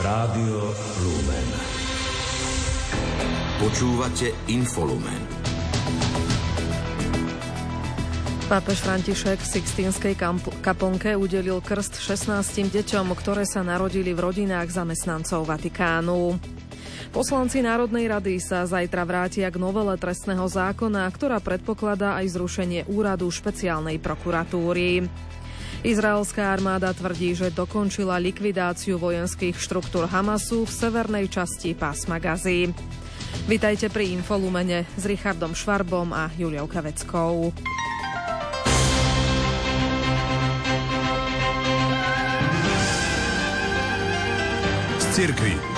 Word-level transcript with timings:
Rádio 0.00 0.72
Lumen. 1.04 1.48
Počúvate 3.60 4.32
Infolumen. 4.48 5.20
Pápež 8.48 8.80
František 8.80 9.44
v 9.44 9.50
Sixtínskej 9.60 10.16
kaplnke 10.64 11.12
udelil 11.20 11.60
krst 11.60 12.00
16 12.00 12.32
deťom, 12.72 13.12
ktoré 13.12 13.44
sa 13.44 13.60
narodili 13.60 14.16
v 14.16 14.24
rodinách 14.24 14.72
zamestnancov 14.72 15.44
Vatikánu. 15.44 16.40
Poslanci 17.12 17.60
Národnej 17.60 18.08
rady 18.08 18.40
sa 18.40 18.64
zajtra 18.64 19.04
vrátia 19.04 19.52
k 19.52 19.60
novele 19.60 20.00
trestného 20.00 20.48
zákona, 20.48 21.04
ktorá 21.12 21.44
predpokladá 21.44 22.16
aj 22.24 22.40
zrušenie 22.40 22.88
úradu 22.88 23.28
špeciálnej 23.28 24.00
prokuratúry. 24.00 25.12
Izraelská 25.80 26.52
armáda 26.52 26.92
tvrdí, 26.92 27.32
že 27.32 27.48
dokončila 27.48 28.20
likvidáciu 28.20 29.00
vojenských 29.00 29.56
štruktúr 29.56 30.04
Hamasu 30.04 30.68
v 30.68 30.72
severnej 30.76 31.24
časti 31.32 31.72
pásma 31.72 32.20
Gazy. 32.20 32.68
Vitajte 33.48 33.88
pri 33.88 34.12
Infolumene 34.12 34.84
s 35.00 35.08
Richardom 35.08 35.56
Švarbom 35.56 36.12
a 36.12 36.28
Juliou 36.36 36.68
Kaveckou. 36.68 37.56
Cirkvi. 45.16 45.69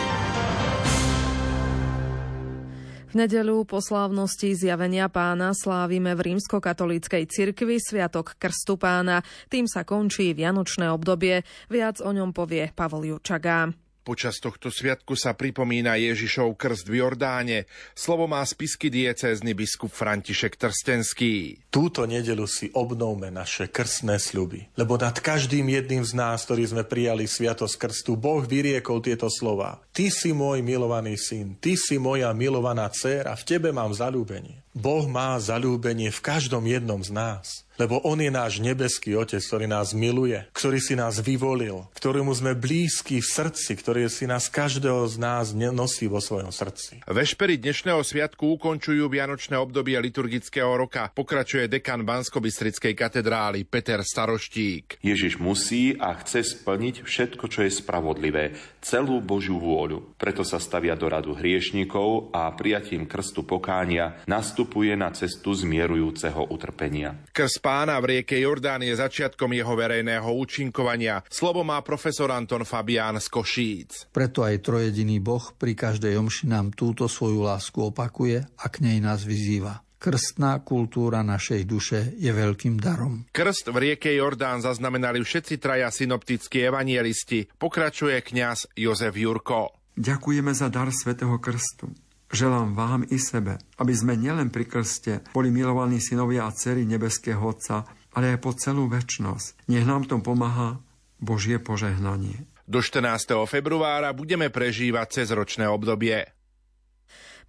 V 3.12 3.21
nedeľu 3.21 3.69
po 3.69 3.84
slávnosti 3.84 4.57
zjavenia 4.57 5.05
pána 5.12 5.52
slávime 5.52 6.16
v 6.16 6.33
rímskokatolíckej 6.33 7.29
cirkvi 7.29 7.77
Sviatok 7.77 8.41
Krstu 8.41 8.80
pána. 8.80 9.21
Tým 9.52 9.69
sa 9.69 9.85
končí 9.85 10.33
vianočné 10.33 10.88
obdobie. 10.88 11.45
Viac 11.69 12.01
o 12.01 12.09
ňom 12.09 12.33
povie 12.33 12.73
Pavol 12.73 13.12
Jurčaga. 13.12 13.81
Počas 14.02 14.42
tohto 14.42 14.66
sviatku 14.66 15.15
sa 15.15 15.30
pripomína 15.30 15.95
Ježišov 15.95 16.59
krst 16.59 16.90
v 16.90 17.07
Jordáne. 17.07 17.71
Slovo 17.95 18.26
má 18.26 18.43
spisky 18.43 18.90
diecézny 18.90 19.54
biskup 19.54 19.95
František 19.95 20.59
Trstenský. 20.59 21.63
Túto 21.71 22.02
nedelu 22.02 22.43
si 22.51 22.66
obnovme 22.74 23.30
naše 23.30 23.71
krstné 23.71 24.18
sľuby, 24.18 24.74
lebo 24.74 24.99
nad 24.99 25.15
každým 25.15 25.71
jedným 25.71 26.02
z 26.02 26.18
nás, 26.18 26.43
ktorí 26.43 26.66
sme 26.66 26.82
prijali 26.82 27.30
sviatosť 27.30 27.79
krstu, 27.79 28.18
Boh 28.18 28.43
vyriekol 28.43 28.99
tieto 28.99 29.30
slova. 29.30 29.79
Ty 29.95 30.10
si 30.10 30.35
môj 30.35 30.66
milovaný 30.66 31.15
syn, 31.15 31.54
ty 31.63 31.79
si 31.79 31.95
moja 31.95 32.35
milovaná 32.35 32.91
dcéra, 32.91 33.38
v 33.38 33.46
tebe 33.46 33.71
mám 33.71 33.95
zalúbenie. 33.95 34.66
Boh 34.73 35.04
má 35.04 35.37
zalúbenie 35.37 36.09
v 36.09 36.24
každom 36.24 36.65
jednom 36.65 37.04
z 37.04 37.12
nás. 37.12 37.68
Lebo 37.80 38.04
On 38.04 38.20
je 38.20 38.28
náš 38.28 38.60
nebeský 38.60 39.16
Otec, 39.16 39.40
ktorý 39.40 39.64
nás 39.64 39.96
miluje, 39.96 40.37
ktorý 40.52 40.76
si 40.76 40.92
nás 40.92 41.18
vyvolil, 41.24 41.88
ktorému 41.96 42.29
sme 42.37 42.52
blízki 42.52 43.24
v 43.24 43.26
srdci, 43.26 43.73
ktorý 43.80 44.12
si 44.12 44.29
nás 44.29 44.52
každého 44.52 45.09
z 45.09 45.16
nás 45.16 45.56
nosí 45.56 46.04
vo 46.04 46.20
svojom 46.20 46.52
srdci. 46.52 47.01
Vešpery 47.09 47.56
dnešného 47.56 48.04
sviatku 48.04 48.60
ukončujú 48.60 49.09
vianočné 49.09 49.56
obdobie 49.56 49.96
liturgického 49.96 50.68
roka. 50.68 51.09
Pokračuje 51.16 51.66
dekan 51.66 52.04
bansko 52.04 52.45
katedrály 52.92 53.64
Peter 53.64 54.04
Staroštík. 54.04 55.01
Ježiš 55.01 55.40
musí 55.40 55.96
a 55.96 56.12
chce 56.20 56.45
splniť 56.45 57.09
všetko, 57.09 57.48
čo 57.48 57.64
je 57.64 57.73
spravodlivé, 57.73 58.52
celú 58.84 59.24
Božiu 59.24 59.57
vôľu. 59.57 60.12
Preto 60.20 60.45
sa 60.45 60.60
stavia 60.60 60.92
do 60.92 61.09
radu 61.09 61.32
hriešnikov 61.32 62.36
a 62.36 62.52
prijatím 62.52 63.09
krstu 63.09 63.48
pokánia 63.48 64.20
nastupuje 64.62 64.94
na 64.94 65.10
cestu 65.10 65.59
zmierujúceho 65.59 66.47
utrpenia. 66.55 67.19
Krst 67.34 67.59
pána 67.59 67.99
v 67.99 68.15
rieke 68.15 68.38
Jordán 68.38 68.87
je 68.87 68.94
začiatkom 68.94 69.50
jeho 69.59 69.75
verejného 69.75 70.31
účinkovania. 70.38 71.19
Slovo 71.27 71.66
má 71.66 71.82
profesor 71.82 72.31
Anton 72.31 72.62
Fabián 72.62 73.19
z 73.19 73.27
Košíc. 73.27 74.06
Preto 74.15 74.47
aj 74.47 74.62
trojediný 74.62 75.19
Boh 75.19 75.43
pri 75.59 75.75
každej 75.75 76.15
omši 76.15 76.47
nám 76.47 76.71
túto 76.78 77.10
svoju 77.10 77.43
lásku 77.43 77.75
opakuje 77.75 78.47
a 78.47 78.65
k 78.71 78.87
nej 78.87 79.03
nás 79.03 79.27
vyzýva. 79.27 79.82
Krstná 79.98 80.62
kultúra 80.62 81.26
našej 81.26 81.66
duše 81.66 82.15
je 82.22 82.31
veľkým 82.31 82.78
darom. 82.78 83.26
Krst 83.34 83.66
v 83.66 83.91
rieke 83.91 84.15
Jordán 84.15 84.62
zaznamenali 84.62 85.26
všetci 85.26 85.59
traja 85.59 85.91
synoptickí 85.91 86.62
evanielisti. 86.62 87.50
Pokračuje 87.59 88.22
kňaz 88.22 88.78
Jozef 88.78 89.19
Jurko. 89.19 89.75
Ďakujeme 89.98 90.54
za 90.54 90.70
dar 90.70 90.88
svätého 90.94 91.34
krstu. 91.42 91.91
Želám 92.32 92.72
vám 92.72 93.04
i 93.12 93.20
sebe, 93.20 93.60
aby 93.76 93.93
sme 93.93 94.16
nielen 94.16 94.48
pri 94.48 94.65
krste 94.65 95.20
boli 95.37 95.53
milovaní 95.53 96.00
synovia 96.00 96.48
a 96.48 96.54
dcery 96.56 96.88
nebeského 96.88 97.37
Otca, 97.37 97.84
ale 98.16 98.32
aj 98.32 98.38
po 98.41 98.56
celú 98.56 98.88
väčnosť. 98.88 99.69
Nech 99.69 99.84
nám 99.84 100.09
tom 100.09 100.25
pomáha 100.25 100.81
Božie 101.21 101.60
požehnanie. 101.60 102.48
Do 102.65 102.81
14. 102.81 103.37
februára 103.44 104.16
budeme 104.16 104.48
prežívať 104.48 105.21
cezročné 105.21 105.69
obdobie. 105.69 106.25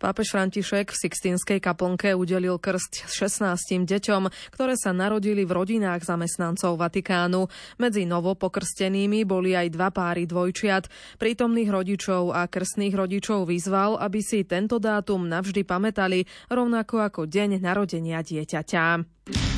Pápež 0.02 0.34
František 0.34 0.90
v 0.90 0.98
Sixtínskej 0.98 1.59
kaplnke 1.62 2.14
udelil 2.18 2.58
krst 2.58 3.06
16 3.08 3.86
deťom, 3.86 4.30
ktoré 4.54 4.74
sa 4.78 4.92
narodili 4.92 5.46
v 5.46 5.56
rodinách 5.56 6.06
zamestnancov 6.06 6.78
Vatikánu. 6.78 7.48
Medzi 7.78 8.09
novopokrstenými 8.09 9.24
boli 9.24 9.54
aj 9.54 9.74
dva 9.74 9.90
páry 9.94 10.26
dvojčiat. 10.26 10.90
Prítomných 11.22 11.70
rodičov 11.70 12.34
a 12.34 12.50
krstných 12.50 12.94
rodičov 12.98 13.46
vyzval, 13.48 14.02
aby 14.02 14.20
si 14.20 14.44
tento 14.44 14.81
dátum 14.81 15.30
navždy 15.30 15.62
pamätali, 15.64 16.25
rovnako 16.50 17.06
ako 17.06 17.22
deň 17.30 17.62
narodenia 17.62 18.25
dieťaťa. 18.25 19.53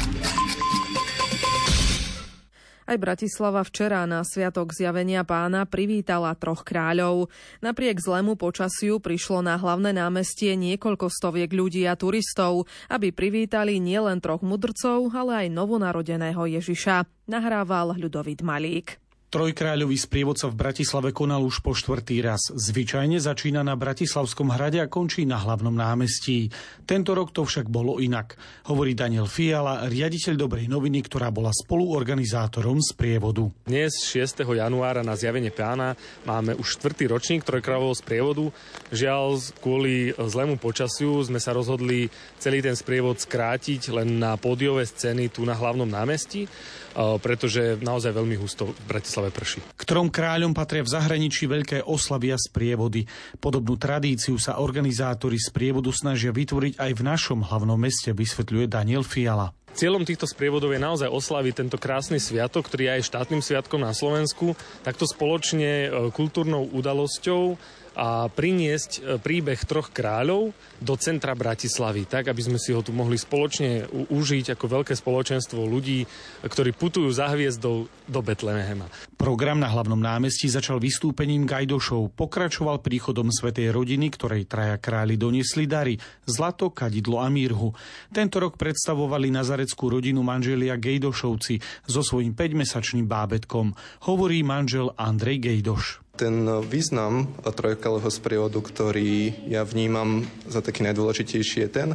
Aj 2.85 3.01
Bratislava 3.01 3.66
včera 3.66 4.06
na 4.06 4.22
Sviatok 4.22 4.69
zjavenia 4.69 5.25
pána 5.25 5.66
privítala 5.66 6.38
troch 6.38 6.62
kráľov. 6.62 7.34
Napriek 7.66 7.97
zlému 7.97 8.38
počasiu 8.38 9.01
prišlo 9.01 9.41
na 9.41 9.57
hlavné 9.57 9.90
námestie 9.90 10.53
niekoľko 10.53 11.09
stoviek 11.09 11.50
ľudí 11.50 11.90
a 11.90 11.97
turistov, 11.97 12.69
aby 12.94 13.09
privítali 13.09 13.81
nielen 13.81 14.22
troch 14.22 14.46
mudrcov, 14.46 15.09
ale 15.18 15.46
aj 15.46 15.47
novonarodeného 15.57 16.46
Ježiša. 16.62 17.09
Nahrával 17.25 17.97
Ľudovit 17.97 18.46
Malík. 18.46 19.04
Trojkráľový 19.25 19.97
sprievodca 19.97 20.46
v 20.53 20.56
Bratislave 20.56 21.09
konal 21.09 21.41
už 21.41 21.66
po 21.66 21.74
štvrtý 21.74 22.22
raz. 22.22 22.53
Zvyčajne 22.53 23.18
začína 23.18 23.66
na 23.66 23.74
Bratislavskom 23.74 24.53
hrade 24.53 24.78
a 24.78 24.86
končí 24.86 25.25
na 25.25 25.41
hlavnom 25.41 25.74
námestí. 25.74 26.53
Tento 26.86 27.18
rok 27.18 27.34
to 27.34 27.41
však 27.41 27.66
bolo 27.66 27.97
inak, 27.97 28.38
hovorí 28.69 28.94
Daniel 28.94 29.25
Fiala, 29.25 29.90
riaditeľ 29.90 30.38
Dobrej 30.38 30.69
noviny, 30.69 31.02
ktorá 31.09 31.34
bola 31.34 31.50
spoluorganizátorom 31.50 32.78
sprievodu. 32.85 33.50
Dnes 33.66 33.97
6. 34.06 34.46
januára 34.46 35.02
na 35.02 35.18
zjavenie 35.18 35.50
pána 35.50 35.97
máme 36.30 36.53
už 36.53 36.78
štvrtý 36.78 37.09
ročník 37.09 37.41
Trojkráľového 37.41 37.97
sprievodu. 37.97 38.46
Žiaľ, 38.94 39.58
kvôli 39.58 40.14
zlému 40.14 40.62
počasiu 40.62 41.25
sme 41.25 41.41
sa 41.41 41.58
rozhodli 41.58 42.14
celý 42.38 42.62
ten 42.62 42.78
sprievod 42.78 43.18
skrátiť 43.18 43.90
len 43.90 44.22
na 44.22 44.38
pódiové 44.38 44.85
scény 44.85 45.34
tu 45.34 45.41
na 45.50 45.58
hlavnom 45.58 45.90
námestí 45.90 46.46
pretože 46.96 47.75
naozaj 47.84 48.16
veľmi 48.16 48.40
husto 48.40 48.72
v 48.72 48.85
Bratislave 48.88 49.15
prší. 49.20 49.64
Ktorom 49.80 50.12
kráľom 50.12 50.52
patria 50.52 50.84
v 50.84 50.92
zahraničí 50.92 51.48
veľké 51.48 51.84
oslavy 51.86 52.36
a 52.36 52.38
sprievody. 52.40 53.08
Podobnú 53.40 53.80
tradíciu 53.80 54.36
sa 54.36 54.59
organizátori 54.59 55.40
sprievodu 55.40 55.92
snažia 55.96 56.36
vytvoriť 56.36 56.80
aj 56.80 56.92
v 56.92 57.02
našom 57.02 57.40
hlavnom 57.46 57.80
meste, 57.80 58.12
vysvetľuje 58.12 58.66
Daniel 58.68 59.03
Fiala. 59.03 59.56
Cieľom 59.75 60.08
týchto 60.08 60.24
sprievodov 60.24 60.72
je 60.72 60.80
naozaj 60.80 61.12
oslaviť 61.12 61.53
tento 61.59 61.75
krásny 61.75 62.16
sviatok, 62.16 62.72
ktorý 62.72 62.88
je 62.88 62.94
aj 62.96 63.08
štátnym 63.12 63.44
sviatkom 63.44 63.84
na 63.84 63.91
Slovensku, 63.91 64.56
takto 64.88 65.03
spoločne 65.03 65.72
e, 65.84 65.88
kultúrnou 66.16 66.72
udalosťou 66.72 67.59
a 67.96 68.28
priniesť 68.28 68.91
e, 68.96 69.00
príbeh 69.19 69.64
troch 69.64 69.91
kráľov 69.91 70.52
do 70.84 70.94
centra 71.00 71.31
Bratislavy, 71.31 72.03
tak 72.08 72.28
aby 72.28 72.41
sme 72.44 72.59
si 72.59 72.75
ho 72.75 72.84
tu 72.84 72.91
mohli 72.91 73.16
spoločne 73.16 73.88
užiť 74.12 74.56
ako 74.56 74.66
veľké 74.80 74.94
spoločenstvo 74.94 75.64
ľudí, 75.64 76.03
ktorí 76.44 76.75
putujú 76.75 77.08
za 77.12 77.31
hviezdou 77.31 77.88
do 77.88 78.19
Betlehema. 78.19 78.91
Program 79.16 79.64
na 79.64 79.72
hlavnom 79.72 79.97
námestí 79.97 80.52
začal 80.52 80.84
vystúpením 80.84 81.47
Gajdošov, 81.47 82.11
pokračoval 82.20 82.84
príchodom 82.84 83.32
Svetej 83.32 83.72
rodiny, 83.72 84.11
ktorej 84.11 84.44
traja 84.44 84.76
králi 84.76 85.16
doniesli 85.16 85.64
dary, 85.64 85.96
zlato, 86.28 86.67
kadidlo 86.70 87.23
a 87.23 87.32
mírhu. 87.32 87.72
Tento 88.11 88.44
rok 88.44 88.59
predstavovali 88.59 89.32
nazareckú 89.66 89.90
rodinu 89.90 90.22
manželia 90.22 90.78
Gejdošovci 90.78 91.58
so 91.90 92.06
svojím 92.06 92.38
5-mesačným 92.38 93.09
bábetkom, 93.09 93.73
hovorí 94.06 94.46
manžel 94.46 94.94
Andrej 94.94 95.41
Gejdoš. 95.41 96.06
Ten 96.22 96.46
význam 96.70 97.34
trojkalého 97.41 98.06
sprievodu, 98.14 98.62
ktorý 98.62 99.34
ja 99.50 99.66
vnímam 99.66 100.29
za 100.46 100.62
taký 100.62 100.85
najdôležitejší, 100.85 101.66
je 101.66 101.70
ten, 101.73 101.90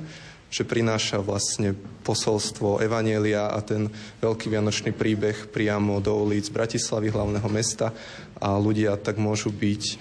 že 0.50 0.66
prináša 0.66 1.22
vlastne 1.22 1.78
posolstvo 2.02 2.82
Evanielia 2.82 3.54
a 3.54 3.62
ten 3.62 3.86
veľký 4.18 4.50
vianočný 4.50 4.90
príbeh 4.90 5.46
priamo 5.54 6.02
do 6.02 6.26
ulic 6.26 6.50
Bratislavy, 6.50 7.14
hlavného 7.14 7.46
mesta 7.54 7.94
a 8.40 8.56
ľudia 8.56 8.96
tak 8.96 9.20
môžu 9.20 9.52
byť 9.52 9.82
e, 9.84 9.94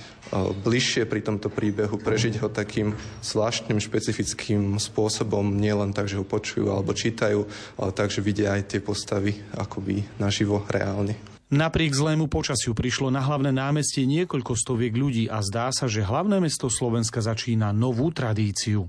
bližšie 0.64 1.04
pri 1.06 1.22
tomto 1.22 1.52
príbehu, 1.52 2.00
prežiť 2.00 2.40
ho 2.40 2.48
takým 2.48 2.96
zvláštnym, 3.20 3.78
špecifickým 3.84 4.80
spôsobom, 4.80 5.60
nielen 5.60 5.92
tak, 5.92 6.08
že 6.08 6.18
ho 6.18 6.26
počujú 6.26 6.72
alebo 6.72 6.96
čítajú, 6.96 7.46
ale 7.76 7.92
tak, 7.92 8.10
že 8.10 8.24
vidia 8.24 8.56
aj 8.56 8.74
tie 8.74 8.82
postavy 8.82 9.36
akoby 9.60 10.08
naživo, 10.18 10.64
reálne. 10.72 11.20
Napriek 11.50 11.98
zlému 11.98 12.30
počasiu 12.30 12.78
prišlo 12.78 13.10
na 13.10 13.26
hlavné 13.26 13.50
námestie 13.50 14.06
niekoľko 14.06 14.54
stoviek 14.54 14.94
ľudí 14.94 15.26
a 15.34 15.42
zdá 15.42 15.74
sa, 15.74 15.90
že 15.90 16.06
hlavné 16.06 16.38
mesto 16.38 16.70
Slovenska 16.70 17.26
začína 17.26 17.74
novú 17.74 18.14
tradíciu. 18.14 18.86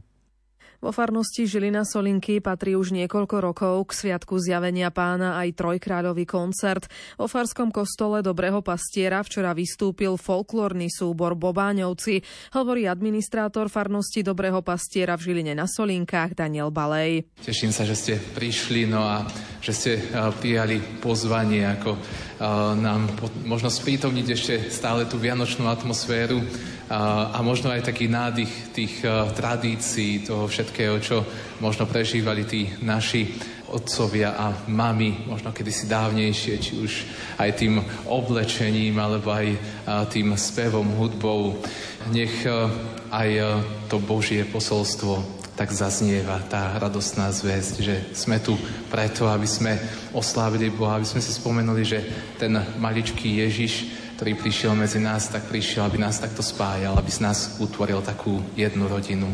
Vo 0.80 0.96
farnosti 0.96 1.44
Žilina 1.44 1.84
Solinky 1.84 2.40
patrí 2.40 2.72
už 2.72 2.96
niekoľko 2.96 3.36
rokov 3.44 3.92
k 3.92 4.00
Sviatku 4.00 4.40
zjavenia 4.40 4.88
pána 4.88 5.36
aj 5.36 5.52
trojkráľový 5.60 6.24
koncert. 6.24 6.88
Vo 7.20 7.28
farskom 7.28 7.68
kostole 7.68 8.24
Dobrého 8.24 8.64
pastiera 8.64 9.20
včera 9.20 9.52
vystúpil 9.52 10.16
folklórny 10.16 10.88
súbor 10.88 11.36
Bobáňovci, 11.36 12.24
hovorí 12.56 12.88
administrátor 12.88 13.68
farnosti 13.68 14.24
Dobrého 14.24 14.64
pastiera 14.64 15.20
v 15.20 15.28
Žiline 15.28 15.52
na 15.52 15.68
Solinkách 15.68 16.32
Daniel 16.32 16.72
Balej. 16.72 17.28
Teším 17.44 17.76
sa, 17.76 17.84
že 17.84 17.92
ste 17.92 18.14
prišli 18.16 18.88
no 18.88 19.04
a 19.04 19.28
že 19.60 19.76
ste 19.76 19.92
eh, 20.00 20.32
prijali 20.40 20.80
pozvanie, 21.04 21.68
ako 21.68 22.00
nám 22.80 23.12
možno 23.44 23.68
sprítomniť 23.68 24.26
ešte 24.32 24.54
stále 24.72 25.04
tú 25.04 25.20
vianočnú 25.20 25.68
atmosféru 25.68 26.40
a 26.88 27.36
možno 27.44 27.68
aj 27.68 27.92
taký 27.92 28.08
nádych 28.08 28.72
tých 28.72 29.04
tradícií, 29.36 30.24
toho 30.24 30.48
všetkého, 30.48 30.96
čo 31.04 31.22
možno 31.60 31.84
prežívali 31.84 32.48
tí 32.48 32.72
naši 32.80 33.28
otcovia 33.70 34.34
a 34.34 34.66
mami, 34.66 35.30
možno 35.30 35.52
kedysi 35.54 35.86
dávnejšie, 35.86 36.54
či 36.58 36.72
už 36.80 36.92
aj 37.38 37.50
tým 37.60 37.78
oblečením, 38.08 38.98
alebo 38.98 39.30
aj 39.30 39.46
tým 40.10 40.34
spevom, 40.34 40.96
hudbou. 40.98 41.60
Nech 42.10 42.48
aj 43.12 43.30
to 43.86 44.02
Božie 44.02 44.42
posolstvo 44.48 45.39
tak 45.60 45.76
zaznieva 45.76 46.40
tá 46.48 46.72
radostná 46.80 47.28
zväzť, 47.28 47.74
že 47.84 47.94
sme 48.16 48.40
tu 48.40 48.56
preto, 48.88 49.28
aby 49.28 49.44
sme 49.44 49.76
oslávili 50.16 50.72
Boha, 50.72 50.96
aby 50.96 51.04
sme 51.04 51.20
si 51.20 51.36
spomenuli, 51.36 51.84
že 51.84 52.00
ten 52.40 52.56
maličký 52.80 53.44
Ježiš 53.44 54.00
ktorý 54.20 54.36
prišiel 54.36 54.76
medzi 54.76 55.00
nás, 55.00 55.32
tak 55.32 55.48
prišiel, 55.48 55.88
aby 55.88 55.96
nás 55.96 56.20
takto 56.20 56.44
spájal, 56.44 56.92
aby 56.92 57.08
z 57.08 57.24
nás 57.24 57.56
utvoril 57.56 58.04
takú 58.04 58.44
jednu 58.52 58.84
rodinu. 58.84 59.24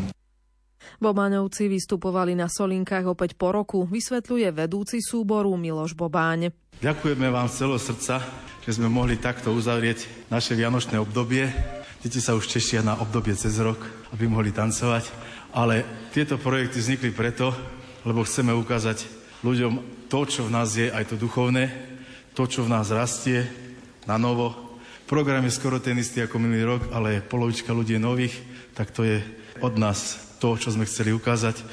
Bobáňovci 1.03 1.67
vystupovali 1.67 2.39
na 2.39 2.47
Solinkách 2.47 3.03
opäť 3.11 3.35
po 3.35 3.51
roku, 3.51 3.83
vysvetľuje 3.83 4.47
vedúci 4.55 5.03
súboru 5.03 5.51
Miloš 5.59 5.91
Bobáň. 5.91 6.55
Ďakujeme 6.79 7.27
vám 7.27 7.51
z 7.51 7.67
celého 7.67 7.83
srdca, 7.83 8.23
že 8.63 8.79
sme 8.79 8.87
mohli 8.87 9.19
takto 9.19 9.51
uzavrieť 9.51 10.07
naše 10.31 10.55
vianočné 10.55 10.95
obdobie. 11.03 11.51
Deti 11.99 12.23
sa 12.23 12.39
už 12.39 12.47
tešia 12.47 12.79
na 12.79 12.95
obdobie 12.95 13.35
cez 13.35 13.59
rok, 13.59 13.83
aby 14.15 14.31
mohli 14.31 14.55
tancovať. 14.55 15.11
Ale 15.55 16.09
tieto 16.11 16.39
projekty 16.39 16.79
vznikli 16.79 17.11
preto, 17.11 17.53
lebo 18.03 18.23
chceme 18.23 18.55
ukázať 18.55 19.07
ľuďom 19.43 20.07
to, 20.07 20.19
čo 20.27 20.47
v 20.47 20.53
nás 20.53 20.73
je, 20.75 20.87
aj 20.87 21.11
to 21.11 21.15
duchovné, 21.15 21.69
to, 22.33 22.47
čo 22.47 22.63
v 22.63 22.71
nás 22.71 22.87
rastie 22.89 23.43
na 24.07 24.15
novo, 24.15 24.67
Program 25.07 25.39
je 25.47 25.55
skoro 25.55 25.79
ten 25.79 25.95
istý 25.95 26.19
ako 26.19 26.35
minulý 26.35 26.67
rok, 26.67 26.91
ale 26.91 27.23
polovička 27.23 27.71
ľudí 27.71 27.95
je 27.95 28.03
nových, 28.03 28.35
tak 28.75 28.91
to 28.91 29.07
je 29.07 29.23
od 29.63 29.79
nás 29.79 30.19
to, 30.35 30.59
čo 30.59 30.75
sme 30.75 30.83
chceli 30.83 31.15
ukázať. 31.15 31.63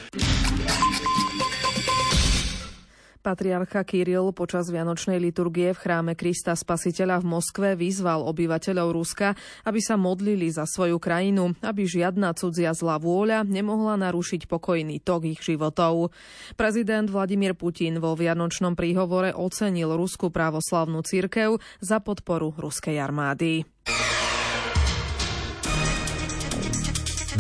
Patriarcha 3.25 3.81
Kiril 3.89 4.37
počas 4.37 4.69
Vianočnej 4.69 5.17
liturgie 5.17 5.73
v 5.73 5.81
chráme 5.81 6.13
Krista 6.13 6.53
Spasiteľa 6.53 7.25
v 7.25 7.33
Moskve 7.33 7.69
vyzval 7.73 8.21
obyvateľov 8.29 8.93
Ruska, 8.93 9.33
aby 9.65 9.81
sa 9.81 9.97
modlili 9.97 10.53
za 10.53 10.69
svoju 10.69 11.01
krajinu, 11.01 11.57
aby 11.65 11.89
žiadna 11.89 12.37
cudzia 12.37 12.77
zlá 12.77 13.01
vôľa 13.01 13.49
nemohla 13.49 13.97
narušiť 13.97 14.45
pokojný 14.45 15.01
tok 15.01 15.25
ich 15.25 15.41
životov. 15.41 16.13
Prezident 16.61 17.09
Vladimír 17.09 17.57
Putin 17.57 17.97
vo 17.97 18.13
Vianočnom 18.13 18.77
príhovore 18.77 19.33
ocenil 19.33 19.97
Rusku 19.97 20.29
právoslavnú 20.29 21.01
církev 21.01 21.57
za 21.81 22.05
podporu 22.05 22.53
ruskej 22.61 23.01
armády. 23.01 23.65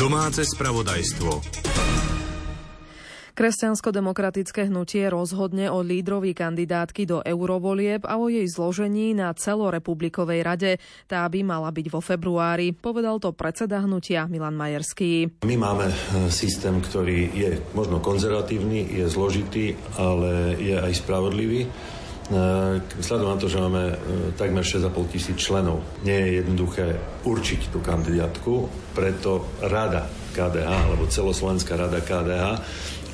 Domáce 0.01 0.49
spravodajstvo. 0.49 1.64
Kresťansko-demokratické 3.35 4.71
hnutie 4.71 5.11
rozhodne 5.11 5.67
o 5.67 5.83
lídrovi 5.83 6.39
kandidátky 6.39 7.03
do 7.03 7.19
eurovolieb 7.19 8.07
a 8.07 8.15
o 8.15 8.31
jej 8.31 8.47
zložení 8.47 9.11
na 9.11 9.35
celorepublikovej 9.35 10.41
rade. 10.47 10.73
Tá 11.11 11.27
by 11.27 11.43
mala 11.43 11.75
byť 11.75 11.87
vo 11.91 11.99
februári, 11.99 12.71
povedal 12.71 13.19
to 13.19 13.35
predseda 13.35 13.83
hnutia 13.83 14.31
Milan 14.31 14.55
Majerský. 14.55 15.43
My 15.43 15.59
máme 15.59 15.91
e, 15.91 15.95
systém, 16.31 16.79
ktorý 16.79 17.35
je 17.35 17.51
možno 17.75 17.99
konzervatívny, 17.99 19.03
je 19.03 19.11
zložitý, 19.11 19.75
ale 19.99 20.55
je 20.63 20.79
aj 20.79 20.95
spravodlivý. 20.95 21.67
E, 21.67 21.69
vzhľadom 23.03 23.35
na 23.35 23.39
to, 23.43 23.51
že 23.51 23.59
máme 23.59 23.83
e, 23.83 23.97
takmer 24.39 24.63
6,5 24.63 25.11
tisíc 25.11 25.43
členov, 25.43 25.83
nie 26.07 26.23
je 26.23 26.31
jednoduché 26.39 26.87
určiť 27.27 27.75
tú 27.75 27.83
kandidátku, 27.83 28.71
preto 28.95 29.51
rada 29.59 30.07
KDH, 30.35 30.71
alebo 30.71 31.11
celoslovenská 31.11 31.75
rada 31.75 31.99
KDH 31.99 32.63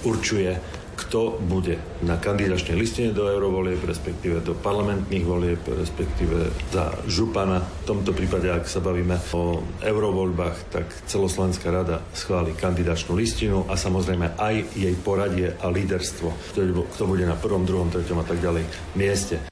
určuje, 0.04 0.56
kto 1.00 1.40
bude 1.40 1.80
na 2.04 2.20
kandidačnej 2.20 2.76
listine 2.76 3.10
do 3.16 3.24
eurovolieb, 3.24 3.80
respektíve 3.80 4.44
do 4.44 4.52
parlamentných 4.52 5.24
volieb, 5.24 5.62
respektíve 5.64 6.52
za 6.68 6.92
župana. 7.08 7.64
V 7.64 7.84
tomto 7.88 8.12
prípade, 8.12 8.52
ak 8.52 8.68
sa 8.68 8.84
bavíme 8.84 9.16
o 9.32 9.64
eurovoľbách, 9.80 10.56
tak 10.68 10.86
celoslovenská 11.08 11.72
rada 11.72 12.04
schváli 12.12 12.52
kandidačnú 12.52 13.16
listinu 13.16 13.64
a 13.66 13.80
samozrejme 13.80 14.36
aj 14.36 14.76
jej 14.76 14.94
poradie 15.00 15.56
a 15.56 15.66
líderstvo, 15.72 16.52
kto 16.94 17.02
bude 17.08 17.24
na 17.24 17.34
prvom, 17.34 17.64
druhom, 17.64 17.88
treťom 17.88 18.20
a 18.20 18.28
tak 18.28 18.38
ďalej 18.44 18.68
mieste. 18.92 19.49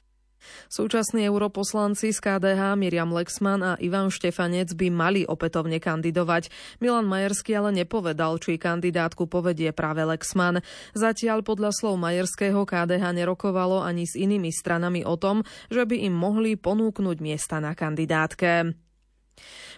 Súčasní 0.69 1.25
europoslanci 1.25 2.13
z 2.13 2.19
KDH 2.21 2.77
Miriam 2.77 3.09
Lexman 3.09 3.61
a 3.65 3.73
Ivan 3.81 4.13
Štefanec 4.13 4.69
by 4.77 4.93
mali 4.93 5.21
opätovne 5.25 5.81
kandidovať. 5.81 6.53
Milan 6.77 7.09
Majerský 7.09 7.57
ale 7.57 7.73
nepovedal, 7.73 8.37
či 8.37 8.61
kandidátku 8.61 9.25
povedie 9.25 9.73
práve 9.73 10.05
Lexman. 10.05 10.61
Zatiaľ 10.93 11.41
podľa 11.41 11.73
slov 11.73 11.97
Majerského 11.97 12.69
KDH 12.69 13.01
nerokovalo 13.17 13.81
ani 13.81 14.05
s 14.05 14.13
inými 14.13 14.53
stranami 14.53 15.01
o 15.01 15.17
tom, 15.17 15.41
že 15.73 15.89
by 15.89 16.05
im 16.05 16.13
mohli 16.13 16.53
ponúknuť 16.53 17.17
miesta 17.17 17.57
na 17.57 17.73
kandidátke. 17.73 18.88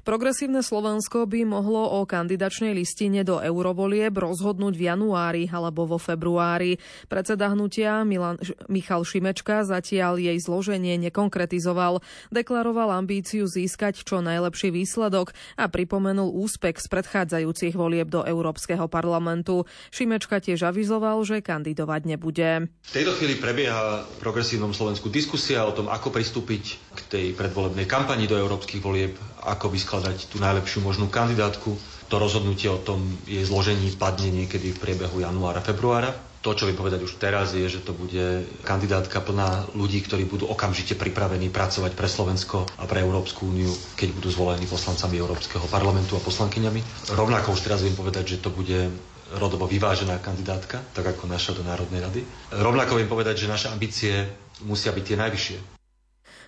Progresívne 0.02 0.66
Slovensko 0.66 1.30
by 1.30 1.46
mohlo 1.46 2.02
o 2.02 2.10
kandidačnej 2.10 2.74
listine 2.74 3.22
do 3.22 3.38
eurovolieb 3.38 4.10
rozhodnúť 4.18 4.74
v 4.74 4.84
januári 4.90 5.44
alebo 5.46 5.86
vo 5.86 6.02
februári. 6.02 6.82
Predseda 7.06 7.54
hnutia 7.54 8.02
Milan, 8.02 8.42
Michal 8.66 9.06
Šimečka 9.06 9.62
zatiaľ 9.62 10.18
jej 10.18 10.38
zloženie 10.42 10.98
nekonkretizoval. 10.98 12.02
Deklaroval 12.34 12.98
ambíciu 12.98 13.46
získať 13.46 14.02
čo 14.02 14.26
najlepší 14.26 14.74
výsledok 14.74 15.38
a 15.54 15.70
pripomenul 15.70 16.34
úspech 16.34 16.82
z 16.82 16.88
predchádzajúcich 16.90 17.78
volieb 17.78 18.10
do 18.10 18.26
Európskeho 18.26 18.90
parlamentu. 18.90 19.70
Šimečka 19.94 20.42
tiež 20.42 20.66
avizoval, 20.66 21.22
že 21.22 21.46
kandidovať 21.46 22.02
nebude. 22.10 22.74
V 22.90 22.92
tejto 22.98 23.14
chvíli 23.22 23.38
prebieha 23.38 24.02
v 24.02 24.16
progresívnom 24.18 24.74
Slovensku 24.74 25.14
diskusia 25.14 25.62
o 25.62 25.78
tom, 25.78 25.94
ako 25.94 26.10
pristúpiť 26.10 26.64
k 26.98 27.00
tej 27.06 27.26
predvolebnej 27.38 27.86
kampani 27.86 28.26
do 28.26 28.34
európskych 28.34 28.82
volieb, 28.82 29.14
ako 29.52 29.68
vyskladať 29.68 30.32
tú 30.32 30.40
najlepšiu 30.40 30.80
možnú 30.80 31.12
kandidátku. 31.12 31.76
To 32.08 32.16
rozhodnutie 32.16 32.68
o 32.68 32.80
tom 32.80 33.00
jej 33.24 33.44
zložení 33.44 33.92
padne 33.94 34.32
niekedy 34.32 34.72
v 34.72 34.80
priebehu 34.80 35.20
januára, 35.20 35.60
februára. 35.60 36.12
To, 36.42 36.58
čo 36.58 36.66
viem 36.66 36.74
povedať 36.74 37.06
už 37.06 37.22
teraz, 37.22 37.54
je, 37.54 37.62
že 37.70 37.86
to 37.86 37.94
bude 37.94 38.18
kandidátka 38.66 39.22
plná 39.22 39.70
ľudí, 39.72 40.02
ktorí 40.02 40.26
budú 40.26 40.50
okamžite 40.50 40.98
pripravení 40.98 41.54
pracovať 41.54 41.94
pre 41.94 42.10
Slovensko 42.10 42.66
a 42.82 42.90
pre 42.90 43.00
Európsku 43.00 43.46
úniu, 43.46 43.70
keď 43.94 44.10
budú 44.12 44.34
zvolení 44.34 44.66
poslancami 44.66 45.22
Európskeho 45.22 45.70
parlamentu 45.70 46.18
a 46.18 46.26
poslankyňami. 46.26 46.82
Rovnako 47.14 47.54
už 47.54 47.62
teraz 47.62 47.86
viem 47.86 47.94
povedať, 47.94 48.36
že 48.36 48.42
to 48.42 48.50
bude 48.50 48.90
rodovo 49.32 49.64
vyvážená 49.64 50.18
kandidátka, 50.18 50.82
tak 50.92 51.06
ako 51.08 51.30
naša 51.30 51.54
do 51.54 51.64
Národnej 51.64 52.02
rady. 52.02 52.22
Rovnako 52.52 52.98
viem 52.98 53.08
povedať, 53.08 53.38
že 53.38 53.48
naše 53.48 53.68
ambície 53.70 54.26
musia 54.66 54.92
byť 54.92 55.04
tie 55.06 55.18
najvyššie. 55.18 55.71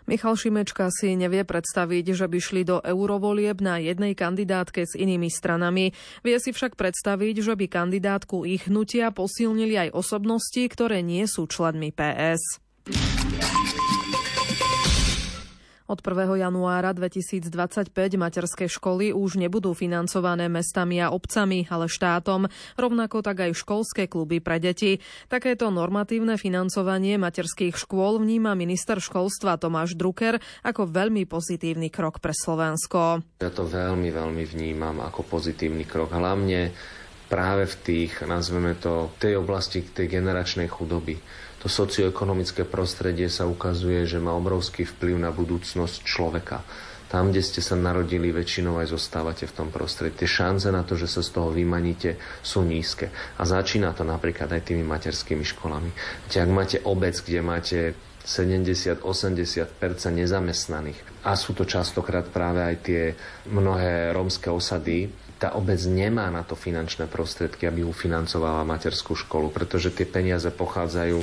Michal 0.03 0.36
Šimečka 0.36 0.91
si 0.91 1.15
nevie 1.15 1.48
predstaviť, 1.48 2.15
že 2.15 2.27
by 2.27 2.39
šli 2.41 2.62
do 2.67 2.83
eurovolieb 2.83 3.63
na 3.63 3.79
jednej 3.79 4.15
kandidátke 4.17 4.83
s 4.83 5.00
inými 5.00 5.31
stranami. 5.31 5.95
Vie 6.22 6.38
si 6.43 6.51
však 6.51 6.75
predstaviť, 6.75 7.36
že 7.39 7.53
by 7.55 7.65
kandidátku 7.72 8.43
ich 8.43 8.67
hnutia 8.67 9.15
posilnili 9.15 9.88
aj 9.88 9.95
osobnosti, 9.95 10.63
ktoré 10.67 11.00
nie 11.00 11.24
sú 11.27 11.48
členmi 11.48 11.95
PS. 11.95 12.63
Od 15.93 16.01
1. 16.01 16.41
januára 16.41 16.89
2025 16.89 17.53
materské 18.17 18.65
školy 18.65 19.13
už 19.13 19.38
nebudú 19.38 19.77
financované 19.77 20.50
mestami 20.50 20.97
a 20.97 21.13
obcami, 21.13 21.69
ale 21.69 21.85
štátom, 21.85 22.50
rovnako 22.81 23.21
tak 23.21 23.45
aj 23.45 23.53
školské 23.53 24.09
kluby 24.09 24.41
pre 24.41 24.57
deti. 24.57 24.97
Takéto 25.29 25.69
normatívne 25.69 26.41
financovanie 26.41 27.21
materských 27.21 27.77
škôl 27.77 28.17
vníma 28.17 28.57
minister 28.57 28.97
školstva 28.97 29.62
Tomáš 29.62 29.93
Drucker 29.93 30.41
ako 30.65 30.89
veľmi 30.89 31.29
pozitívny 31.29 31.93
krok 31.93 32.17
pre 32.17 32.33
Slovensko. 32.33 33.21
Ja 33.38 33.53
to 33.53 33.69
veľmi, 33.69 34.09
veľmi 34.09 34.50
vnímam 34.50 34.97
ako 34.97 35.29
pozitívny 35.29 35.85
krok, 35.85 36.09
hlavne 36.09 36.73
práve 37.29 37.69
v 37.69 37.75
tých, 37.85 38.25
nazveme 38.25 38.73
to, 38.81 39.13
tej 39.21 39.38
oblasti 39.38 39.85
tej 39.85 40.09
generačnej 40.09 40.65
chudoby 40.73 41.21
to 41.63 41.72
socioekonomické 41.72 42.67
prostredie 42.67 43.32
sa 43.32 43.48
ukazuje, 43.48 44.03
že 44.03 44.20
má 44.20 44.36
obrovský 44.36 44.84
vplyv 44.84 45.15
na 45.15 45.32
budúcnosť 45.32 46.03
človeka. 46.03 46.60
Tam, 47.08 47.32
kde 47.32 47.39
ste 47.39 47.63
sa 47.63 47.79
narodili, 47.79 48.36
väčšinou 48.36 48.84
aj 48.84 48.91
zostávate 48.91 49.48
v 49.48 49.55
tom 49.55 49.70
prostredí. 49.72 50.25
Tie 50.25 50.27
šance 50.27 50.67
na 50.74 50.84
to, 50.84 51.00
že 51.00 51.08
sa 51.08 51.24
z 51.24 51.29
toho 51.29 51.55
vymaníte, 51.55 52.20
sú 52.43 52.67
nízke. 52.67 53.13
A 53.39 53.48
začína 53.48 53.96
to 53.96 54.03
napríklad 54.03 54.51
aj 54.51 54.74
tými 54.74 54.84
materskými 54.84 55.46
školami. 55.46 55.93
Ak 56.34 56.50
máte 56.51 56.84
obec, 56.84 57.15
kde 57.22 57.39
máte 57.39 57.79
70-80% 58.27 59.03
nezamestnaných. 60.10 61.00
A 61.27 61.36
sú 61.36 61.55
to 61.55 61.63
častokrát 61.70 62.27
práve 62.27 62.60
aj 62.60 62.75
tie 62.82 63.01
mnohé 63.51 64.12
rómske 64.15 64.48
osady. 64.51 65.12
Tá 65.39 65.60
obec 65.60 65.79
nemá 65.88 66.32
na 66.32 66.43
to 66.48 66.55
finančné 66.55 67.12
prostriedky, 67.12 67.67
aby 67.67 67.84
ufinancovala 67.84 68.63
materskú 68.63 69.15
školu, 69.15 69.51
pretože 69.51 69.91
tie 69.91 70.08
peniaze 70.08 70.48
pochádzajú 70.50 71.20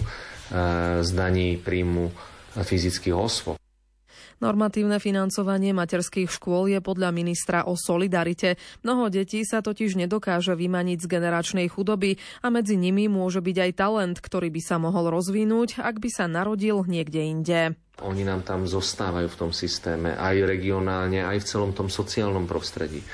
z 1.01 1.11
daní 1.15 1.57
príjmu 1.57 2.11
fyzických 2.59 3.15
osôb. 3.15 3.57
Normatívne 4.41 4.97
financovanie 4.97 5.77
materských 5.77 6.33
škôl 6.33 6.73
je 6.73 6.81
podľa 6.81 7.13
ministra 7.13 7.69
o 7.69 7.77
solidarite. 7.77 8.57
Mnoho 8.81 9.13
detí 9.13 9.45
sa 9.45 9.61
totiž 9.61 10.01
nedokáže 10.01 10.57
vymaniť 10.57 11.05
z 11.05 11.07
generačnej 11.13 11.69
chudoby 11.69 12.17
a 12.41 12.49
medzi 12.49 12.81
nimi 12.81 13.05
môže 13.05 13.45
byť 13.45 13.57
aj 13.69 13.73
talent, 13.77 14.17
ktorý 14.17 14.49
by 14.49 14.63
sa 14.65 14.81
mohol 14.81 15.13
rozvinúť, 15.13 15.85
ak 15.85 16.01
by 16.01 16.09
sa 16.09 16.25
narodil 16.25 16.81
niekde 16.89 17.21
inde. 17.21 17.61
Oni 18.01 18.25
nám 18.25 18.41
tam 18.41 18.65
zostávajú 18.65 19.29
v 19.29 19.39
tom 19.45 19.53
systéme, 19.53 20.17
aj 20.17 20.49
regionálne, 20.49 21.21
aj 21.21 21.45
v 21.45 21.49
celom 21.49 21.77
tom 21.77 21.93
sociálnom 21.93 22.49
prostredí. 22.49 23.05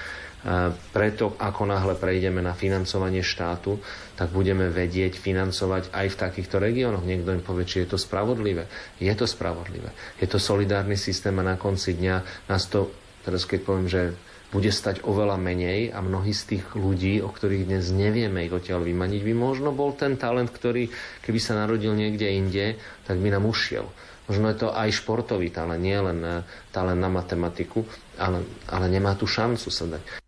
Preto, 0.95 1.35
ako 1.43 1.67
náhle 1.67 1.99
prejdeme 1.99 2.38
na 2.38 2.55
financovanie 2.55 3.19
štátu, 3.19 3.83
tak 4.15 4.31
budeme 4.31 4.71
vedieť 4.71 5.19
financovať 5.19 5.91
aj 5.91 6.07
v 6.07 6.17
takýchto 6.23 6.62
regiónoch. 6.62 7.03
Niekto 7.03 7.35
im 7.35 7.43
povie, 7.43 7.67
či 7.67 7.83
je 7.83 7.91
to 7.91 7.99
spravodlivé. 7.99 8.71
Je 9.03 9.11
to 9.19 9.26
spravodlivé. 9.26 9.91
Je 10.23 10.31
to 10.31 10.38
solidárny 10.38 10.95
systém 10.95 11.35
a 11.43 11.43
na 11.43 11.59
konci 11.59 11.99
dňa 11.99 12.47
nás 12.47 12.71
to, 12.71 12.95
teraz 13.26 13.43
keď 13.43 13.61
poviem, 13.67 13.91
že 13.91 14.15
bude 14.55 14.71
stať 14.71 15.03
oveľa 15.03 15.35
menej 15.35 15.91
a 15.91 15.99
mnohí 15.99 16.31
z 16.31 16.55
tých 16.55 16.79
ľudí, 16.79 17.19
o 17.19 17.31
ktorých 17.35 17.67
dnes 17.67 17.91
nevieme 17.91 18.47
ich 18.47 18.55
odtiaľ 18.55 18.87
vymaniť, 18.87 19.26
by 19.26 19.35
možno 19.35 19.75
bol 19.75 19.99
ten 19.99 20.15
talent, 20.15 20.55
ktorý 20.55 20.87
keby 21.26 21.38
sa 21.43 21.59
narodil 21.59 21.91
niekde 21.99 22.31
inde, 22.31 22.79
tak 23.03 23.19
by 23.19 23.35
nám 23.35 23.50
ušiel. 23.50 23.91
Možno 24.31 24.47
je 24.50 24.62
to 24.62 24.69
aj 24.71 24.95
športový 24.95 25.50
talent, 25.50 25.83
nie 25.83 25.99
len 25.99 26.19
eh, 26.23 26.47
talent 26.71 27.03
na 27.03 27.11
matematiku, 27.11 27.83
ale, 28.15 28.47
ale 28.71 28.87
nemá 28.87 29.19
tu 29.19 29.26
šancu 29.26 29.71
sa 29.71 29.91
dať. 29.91 30.25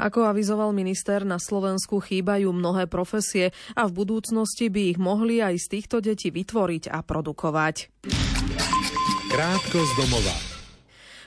Ako 0.00 0.24
avizoval 0.24 0.72
minister, 0.72 1.28
na 1.28 1.36
Slovensku 1.36 2.00
chýbajú 2.00 2.56
mnohé 2.56 2.88
profesie 2.88 3.52
a 3.76 3.84
v 3.84 3.92
budúcnosti 4.00 4.72
by 4.72 4.96
ich 4.96 4.98
mohli 4.98 5.44
aj 5.44 5.60
z 5.60 5.66
týchto 5.76 6.00
detí 6.00 6.32
vytvoriť 6.32 6.88
a 6.88 7.04
produkovať. 7.04 7.92
Krátko 9.28 9.78
z 9.84 9.92
domova. 10.00 10.49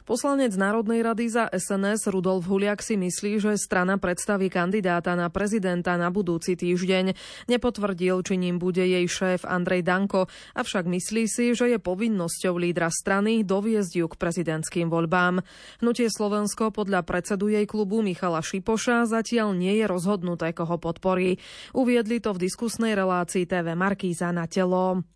Poslanec 0.04 0.52
Národnej 0.60 1.00
rady 1.00 1.32
za 1.32 1.48
SNS 1.48 2.12
Rudolf 2.12 2.44
Huliak 2.52 2.84
si 2.84 3.00
myslí, 3.00 3.40
že 3.40 3.56
strana 3.56 3.96
predstaví 3.96 4.52
kandidáta 4.52 5.16
na 5.16 5.32
prezidenta 5.32 5.96
na 5.96 6.12
budúci 6.12 6.60
týždeň. 6.60 7.16
Nepotvrdil, 7.48 8.20
či 8.20 8.36
ním 8.36 8.60
bude 8.60 8.84
jej 8.84 9.08
šéf 9.08 9.48
Andrej 9.48 9.88
Danko, 9.88 10.28
avšak 10.60 10.92
myslí 10.92 11.24
si, 11.32 11.56
že 11.56 11.72
je 11.72 11.80
povinnosťou 11.80 12.60
lídra 12.60 12.92
strany 12.92 13.48
doviezť 13.48 14.04
ju 14.04 14.12
k 14.12 14.20
prezidentským 14.20 14.92
voľbám. 14.92 15.40
Hnutie 15.80 16.12
Slovensko 16.12 16.76
podľa 16.76 17.08
predsedu 17.08 17.48
jej 17.48 17.64
klubu 17.64 18.04
Michala 18.04 18.44
Šipoša 18.44 19.08
zatiaľ 19.08 19.56
nie 19.56 19.80
je 19.80 19.88
rozhodnuté, 19.88 20.52
koho 20.52 20.76
podporí. 20.84 21.40
Uviedli 21.72 22.20
to 22.20 22.36
v 22.36 22.44
diskusnej 22.44 22.92
relácii 22.92 23.48
TV 23.48 23.72
Markíza 23.72 24.36
na 24.36 24.52
telo. 24.52 25.13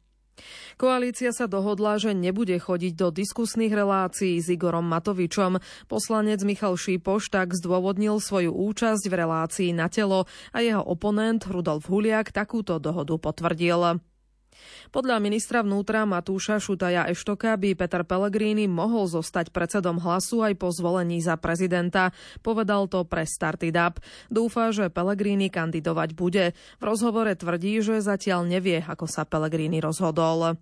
Koalícia 0.77 1.34
sa 1.34 1.50
dohodla, 1.50 1.98
že 1.98 2.13
nebude 2.13 2.53
chodiť 2.58 2.94
do 2.94 3.08
diskusných 3.10 3.74
relácií 3.74 4.38
s 4.38 4.48
Igorom 4.53 4.86
Matovičom. 4.86 5.58
Poslanec 5.89 6.46
Michal 6.46 6.77
Šípoš 6.77 7.34
tak 7.34 7.58
zdôvodnil 7.58 8.22
svoju 8.22 8.53
účasť 8.53 9.10
v 9.10 9.17
relácii 9.17 9.70
na 9.74 9.89
telo 9.89 10.29
a 10.53 10.58
jeho 10.62 10.82
oponent 10.86 11.41
Rudolf 11.50 11.89
Huliak 11.89 12.29
takúto 12.29 12.77
dohodu 12.77 13.17
potvrdil. 13.17 14.01
Podľa 14.92 15.20
ministra 15.20 15.64
vnútra 15.64 16.04
Matúša 16.08 16.60
Šutaja 16.60 17.08
Eštoka 17.08 17.56
by 17.56 17.76
Peter 17.76 18.04
Pellegrini 18.04 18.68
mohol 18.68 19.08
zostať 19.08 19.52
predsedom 19.52 20.00
hlasu 20.00 20.44
aj 20.44 20.54
po 20.60 20.72
zvolení 20.72 21.20
za 21.24 21.36
prezidenta. 21.40 22.16
Povedal 22.44 22.92
to 22.92 23.04
pre 23.04 23.24
Started 23.24 23.76
Up. 23.76 24.00
Dúfa, 24.28 24.76
že 24.76 24.92
Pellegrini 24.92 25.48
kandidovať 25.48 26.10
bude. 26.18 26.56
V 26.80 26.84
rozhovore 26.84 27.32
tvrdí, 27.32 27.80
že 27.80 28.04
zatiaľ 28.04 28.48
nevie, 28.48 28.84
ako 28.84 29.06
sa 29.08 29.24
Pellegrini 29.24 29.80
rozhodol. 29.80 30.58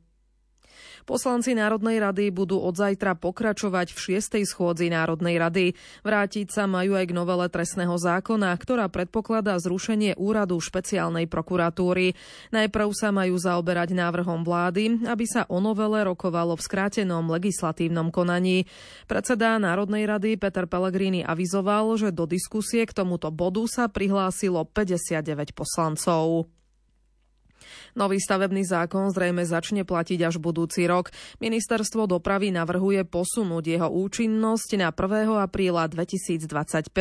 Poslanci 1.06 1.54
Národnej 1.54 2.02
rady 2.02 2.34
budú 2.34 2.58
od 2.58 2.74
zajtra 2.74 3.14
pokračovať 3.20 3.94
v 3.94 4.00
šiestej 4.00 4.44
schôdzi 4.50 4.90
Národnej 4.90 5.38
rady. 5.38 5.66
Vrátiť 6.02 6.50
sa 6.50 6.66
majú 6.66 6.98
aj 6.98 7.06
k 7.12 7.16
novele 7.18 7.46
trestného 7.52 7.94
zákona, 7.94 8.56
ktorá 8.58 8.90
predpokladá 8.90 9.60
zrušenie 9.62 10.18
úradu 10.18 10.58
špeciálnej 10.58 11.30
prokuratúry. 11.30 12.18
Najprv 12.50 12.90
sa 12.96 13.14
majú 13.14 13.38
zaoberať 13.38 13.94
návrhom 13.94 14.42
vlády, 14.42 15.06
aby 15.06 15.26
sa 15.30 15.46
o 15.52 15.62
novele 15.62 16.02
rokovalo 16.08 16.58
v 16.58 16.66
skrátenom 16.66 17.28
legislatívnom 17.30 18.10
konaní. 18.10 18.66
Predseda 19.06 19.62
Národnej 19.62 20.10
rady 20.10 20.40
Peter 20.40 20.66
Pellegrini 20.66 21.22
avizoval, 21.22 21.98
že 22.00 22.10
do 22.10 22.26
diskusie 22.26 22.88
k 22.88 22.96
tomuto 22.96 23.30
bodu 23.30 23.62
sa 23.70 23.86
prihlásilo 23.92 24.66
59 24.66 25.54
poslancov. 25.54 26.55
Nový 27.96 28.20
stavebný 28.20 28.68
zákon 28.68 29.08
zrejme 29.16 29.48
začne 29.48 29.88
platiť 29.88 30.20
až 30.28 30.36
budúci 30.44 30.84
rok. 30.84 31.16
Ministerstvo 31.40 32.12
dopravy 32.12 32.52
navrhuje 32.52 33.08
posunúť 33.08 33.64
jeho 33.64 33.88
účinnosť 33.88 34.70
na 34.76 34.92
1. 34.92 35.32
apríla 35.40 35.88
2025. 35.88 36.92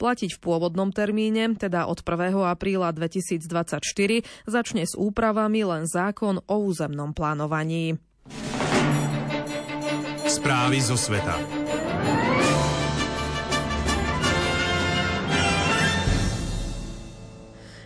Platiť 0.00 0.30
v 0.32 0.40
pôvodnom 0.40 0.88
termíne, 0.96 1.52
teda 1.60 1.84
od 1.84 2.00
1. 2.00 2.40
apríla 2.40 2.88
2024, 2.96 3.84
začne 4.48 4.82
s 4.88 4.96
úpravami 4.96 5.60
len 5.60 5.84
zákon 5.84 6.40
o 6.40 6.56
územnom 6.64 7.12
plánovaní. 7.12 8.00
Správy 10.24 10.80
zo 10.80 10.96
sveta. 10.96 11.59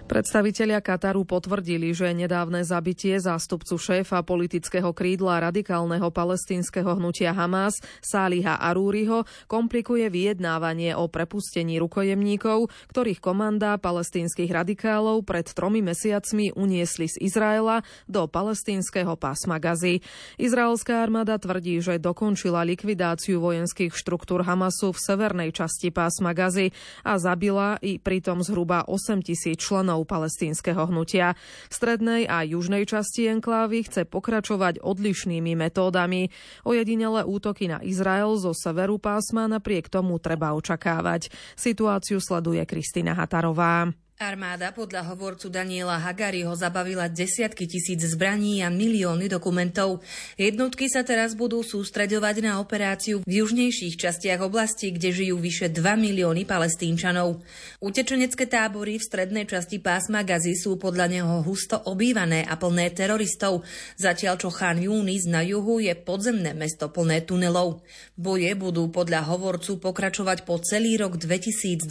Predstavitelia 0.04 0.84
Kataru 0.84 1.24
potvrdili, 1.24 1.96
že 1.96 2.12
nedávne 2.12 2.60
zabitie 2.60 3.16
zástupcu 3.16 3.80
šéfa 3.80 4.20
politického 4.20 4.92
krídla 4.92 5.40
radikálneho 5.40 6.12
palestínskeho 6.12 7.00
hnutia 7.00 7.32
Hamas 7.32 7.80
Sáliha 8.04 8.60
Arúriho 8.60 9.24
komplikuje 9.48 10.12
vyjednávanie 10.12 10.92
o 10.92 11.08
prepustení 11.08 11.80
rukojemníkov, 11.80 12.68
ktorých 12.92 13.16
komanda 13.24 13.80
palestínskych 13.80 14.52
radikálov 14.52 15.24
pred 15.24 15.48
tromi 15.48 15.80
mesiacmi 15.80 16.52
uniesli 16.52 17.08
z 17.08 17.24
Izraela 17.24 17.80
do 18.04 18.28
palestínskeho 18.28 19.16
pásma 19.16 19.56
Gazy. 19.56 20.04
Izraelská 20.36 21.00
armáda 21.00 21.40
tvrdí, 21.40 21.80
že 21.80 21.96
dokončila 21.96 22.60
likvidáciu 22.68 23.40
vojenských 23.40 23.96
štruktúr 23.96 24.44
Hamasu 24.44 24.92
v 24.92 25.00
severnej 25.00 25.50
časti 25.56 25.88
pásma 25.88 26.36
Gazy 26.36 26.76
a 27.08 27.16
zabila 27.16 27.80
i 27.80 27.96
pritom 27.96 28.44
zhruba 28.44 28.84
8 28.84 29.24
tisíc 29.24 29.64
členov 29.64 29.93
členov 29.94 30.10
palestínskeho 30.10 30.90
hnutia. 30.90 31.38
V 31.70 31.72
strednej 31.72 32.26
a 32.26 32.42
južnej 32.42 32.82
časti 32.82 33.30
enklávy 33.30 33.86
chce 33.86 34.02
pokračovať 34.10 34.82
odlišnými 34.82 35.54
metódami. 35.54 36.34
Ojedinele 36.66 37.22
útoky 37.22 37.70
na 37.70 37.78
Izrael 37.78 38.34
zo 38.34 38.50
severu 38.50 38.98
pásma 38.98 39.46
napriek 39.46 39.86
tomu 39.86 40.18
treba 40.18 40.50
očakávať. 40.58 41.30
Situáciu 41.54 42.18
sleduje 42.18 42.66
Kristýna 42.66 43.14
Hatarová. 43.14 44.03
Armáda 44.14 44.70
podľa 44.70 45.10
hovorcu 45.10 45.50
Daniela 45.50 45.98
Hagariho 45.98 46.54
zabavila 46.54 47.10
desiatky 47.10 47.66
tisíc 47.66 47.98
zbraní 48.14 48.62
a 48.62 48.70
milióny 48.70 49.26
dokumentov. 49.26 50.06
Jednotky 50.38 50.86
sa 50.86 51.02
teraz 51.02 51.34
budú 51.34 51.66
sústreďovať 51.66 52.46
na 52.46 52.62
operáciu 52.62 53.26
v 53.26 53.42
južnejších 53.42 53.98
častiach 53.98 54.38
oblasti, 54.38 54.94
kde 54.94 55.10
žijú 55.10 55.42
vyše 55.42 55.66
2 55.66 55.82
milióny 55.98 56.46
palestínčanov. 56.46 57.42
Utečenecké 57.82 58.46
tábory 58.46 59.02
v 59.02 59.06
strednej 59.10 59.50
časti 59.50 59.82
pásma 59.82 60.22
Gazy 60.22 60.54
sú 60.54 60.78
podľa 60.78 61.10
neho 61.10 61.42
husto 61.42 61.74
obývané 61.74 62.46
a 62.46 62.54
plné 62.54 62.94
teroristov, 62.94 63.66
zatiaľ 63.98 64.38
čo 64.38 64.54
Chan 64.54 64.78
Yunis 64.78 65.26
na 65.26 65.42
juhu 65.42 65.82
je 65.82 65.90
podzemné 65.98 66.54
mesto 66.54 66.86
plné 66.86 67.26
tunelov. 67.26 67.82
Boje 68.14 68.54
budú 68.54 68.86
podľa 68.94 69.26
hovorcu 69.26 69.82
pokračovať 69.82 70.46
po 70.46 70.62
celý 70.62 71.02
rok 71.02 71.18
2024. 71.18 71.90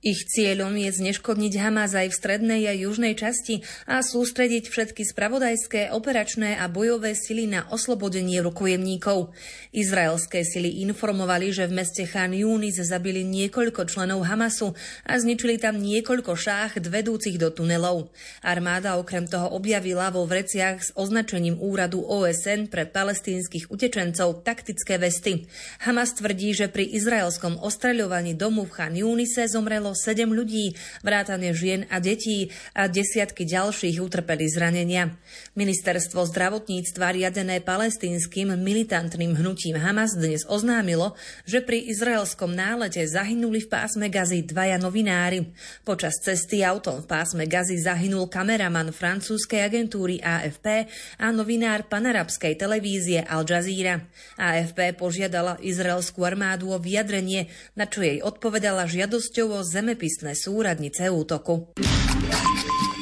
Ich 0.00 0.24
cieľom 0.32 0.72
je 0.80 1.01
zneškodniť 1.02 1.58
Hamas 1.58 1.98
aj 1.98 2.14
v 2.14 2.18
strednej 2.22 2.62
a 2.70 2.78
južnej 2.78 3.18
časti 3.18 3.66
a 3.90 3.98
sústrediť 4.06 4.70
všetky 4.70 5.02
spravodajské, 5.02 5.90
operačné 5.90 6.54
a 6.54 6.70
bojové 6.70 7.18
sily 7.18 7.50
na 7.50 7.66
oslobodenie 7.74 8.38
rukojemníkov. 8.38 9.34
Izraelské 9.74 10.46
sily 10.46 10.78
informovali, 10.86 11.50
že 11.50 11.66
v 11.66 11.82
meste 11.82 12.06
Khan 12.06 12.30
Yunis 12.30 12.78
zabili 12.78 13.26
niekoľko 13.26 13.90
členov 13.90 14.22
Hamasu 14.22 14.78
a 15.02 15.18
zničili 15.18 15.58
tam 15.58 15.82
niekoľko 15.82 16.38
šách 16.38 16.78
vedúcich 16.86 17.34
do 17.34 17.50
tunelov. 17.50 18.14
Armáda 18.46 18.94
okrem 18.94 19.26
toho 19.26 19.50
objavila 19.58 20.14
vo 20.14 20.22
vreciach 20.22 20.78
s 20.78 20.94
označením 20.94 21.58
úradu 21.58 21.98
OSN 22.06 22.70
pre 22.70 22.86
palestínskych 22.86 23.74
utečencov 23.74 24.46
taktické 24.46 25.02
vesty. 25.02 25.50
Hamas 25.82 26.14
tvrdí, 26.14 26.54
že 26.54 26.70
pri 26.70 26.86
izraelskom 26.86 27.58
ostreľovaní 27.58 28.38
domu 28.38 28.68
v 28.68 28.74
Khan 28.76 28.94
Yunise 28.94 29.50
zomrelo 29.50 29.96
7 29.96 30.30
ľudí, 30.30 30.76
vrátane 31.00 31.56
žien 31.56 31.88
a 31.88 31.96
detí 31.96 32.52
a 32.76 32.92
desiatky 32.92 33.48
ďalších 33.48 33.96
utrpeli 34.04 34.44
zranenia. 34.52 35.16
Ministerstvo 35.56 36.28
zdravotníctva 36.28 37.16
riadené 37.16 37.64
palestínskym 37.64 38.52
militantným 38.60 39.32
hnutím 39.40 39.80
Hamas 39.80 40.12
dnes 40.12 40.44
oznámilo, 40.44 41.16
že 41.48 41.64
pri 41.64 41.88
izraelskom 41.88 42.52
nálete 42.52 43.00
zahynuli 43.08 43.64
v 43.64 43.70
pásme 43.72 44.12
Gazy 44.12 44.44
dvaja 44.44 44.76
novinári. 44.76 45.48
Počas 45.86 46.20
cesty 46.20 46.60
autom 46.60 47.00
v 47.00 47.08
pásme 47.08 47.48
Gazy 47.48 47.80
zahynul 47.80 48.28
kameraman 48.28 48.92
francúzskej 48.92 49.64
agentúry 49.64 50.20
AFP 50.20 50.90
a 51.16 51.32
novinár 51.32 51.88
panarabskej 51.88 52.58
televízie 52.58 53.24
Al 53.24 53.48
Jazeera. 53.48 54.04
AFP 54.36 54.96
požiadala 54.98 55.56
izraelskú 55.62 56.26
armádu 56.26 56.74
o 56.74 56.78
vyjadrenie, 56.80 57.52
na 57.78 57.86
čo 57.86 58.02
jej 58.02 58.18
odpovedala 58.24 58.88
žiadosťou 58.88 59.54
o 59.54 59.60
zemepisné 59.62 60.34
súradnice 60.82 61.06
útoku. 61.14 61.54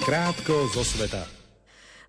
Krátko 0.05 0.69
zo 0.69 0.85
sveta. 0.85 1.25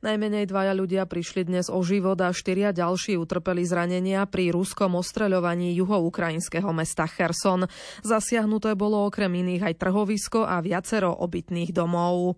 Najmenej 0.02 0.50
dvaja 0.50 0.74
ľudia 0.76 1.06
prišli 1.08 1.48
dnes 1.48 1.70
o 1.70 1.80
život 1.86 2.18
a 2.20 2.34
štyria 2.34 2.74
ďalší 2.74 3.16
utrpeli 3.16 3.62
zranenia 3.64 4.26
pri 4.28 4.52
ruskom 4.52 4.98
ostreľovaní 4.98 5.72
juhoukrajinského 5.78 6.74
mesta 6.76 7.08
Cherson. 7.08 7.70
Zasiahnuté 8.04 8.74
bolo 8.76 9.06
okrem 9.06 9.32
iných 9.32 9.72
aj 9.72 9.76
trhovisko 9.80 10.44
a 10.44 10.60
viacero 10.60 11.14
obytných 11.14 11.72
domov. 11.72 12.36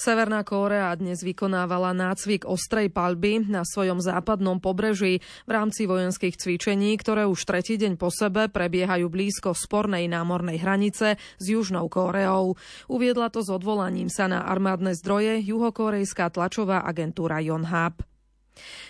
Severná 0.00 0.40
Kórea 0.48 0.96
dnes 0.96 1.20
vykonávala 1.20 1.92
nácvik 1.92 2.48
ostrej 2.48 2.88
palby 2.88 3.44
na 3.44 3.68
svojom 3.68 4.00
západnom 4.00 4.56
pobreží 4.56 5.20
v 5.44 5.50
rámci 5.50 5.84
vojenských 5.84 6.40
cvičení, 6.40 6.96
ktoré 6.96 7.28
už 7.28 7.44
tretí 7.44 7.76
deň 7.76 8.00
po 8.00 8.08
sebe 8.08 8.48
prebiehajú 8.48 9.12
blízko 9.12 9.52
spornej 9.52 10.08
námornej 10.08 10.56
hranice 10.56 11.20
s 11.20 11.44
Južnou 11.44 11.92
Kóreou. 11.92 12.56
Uviedla 12.88 13.28
to 13.28 13.44
s 13.44 13.52
odvolaním 13.52 14.08
sa 14.08 14.24
na 14.24 14.48
armádne 14.48 14.96
zdroje 14.96 15.44
juhokorejská 15.44 16.32
tlačová 16.32 16.80
agentúra 16.80 17.44
Yonhap. 17.44 18.09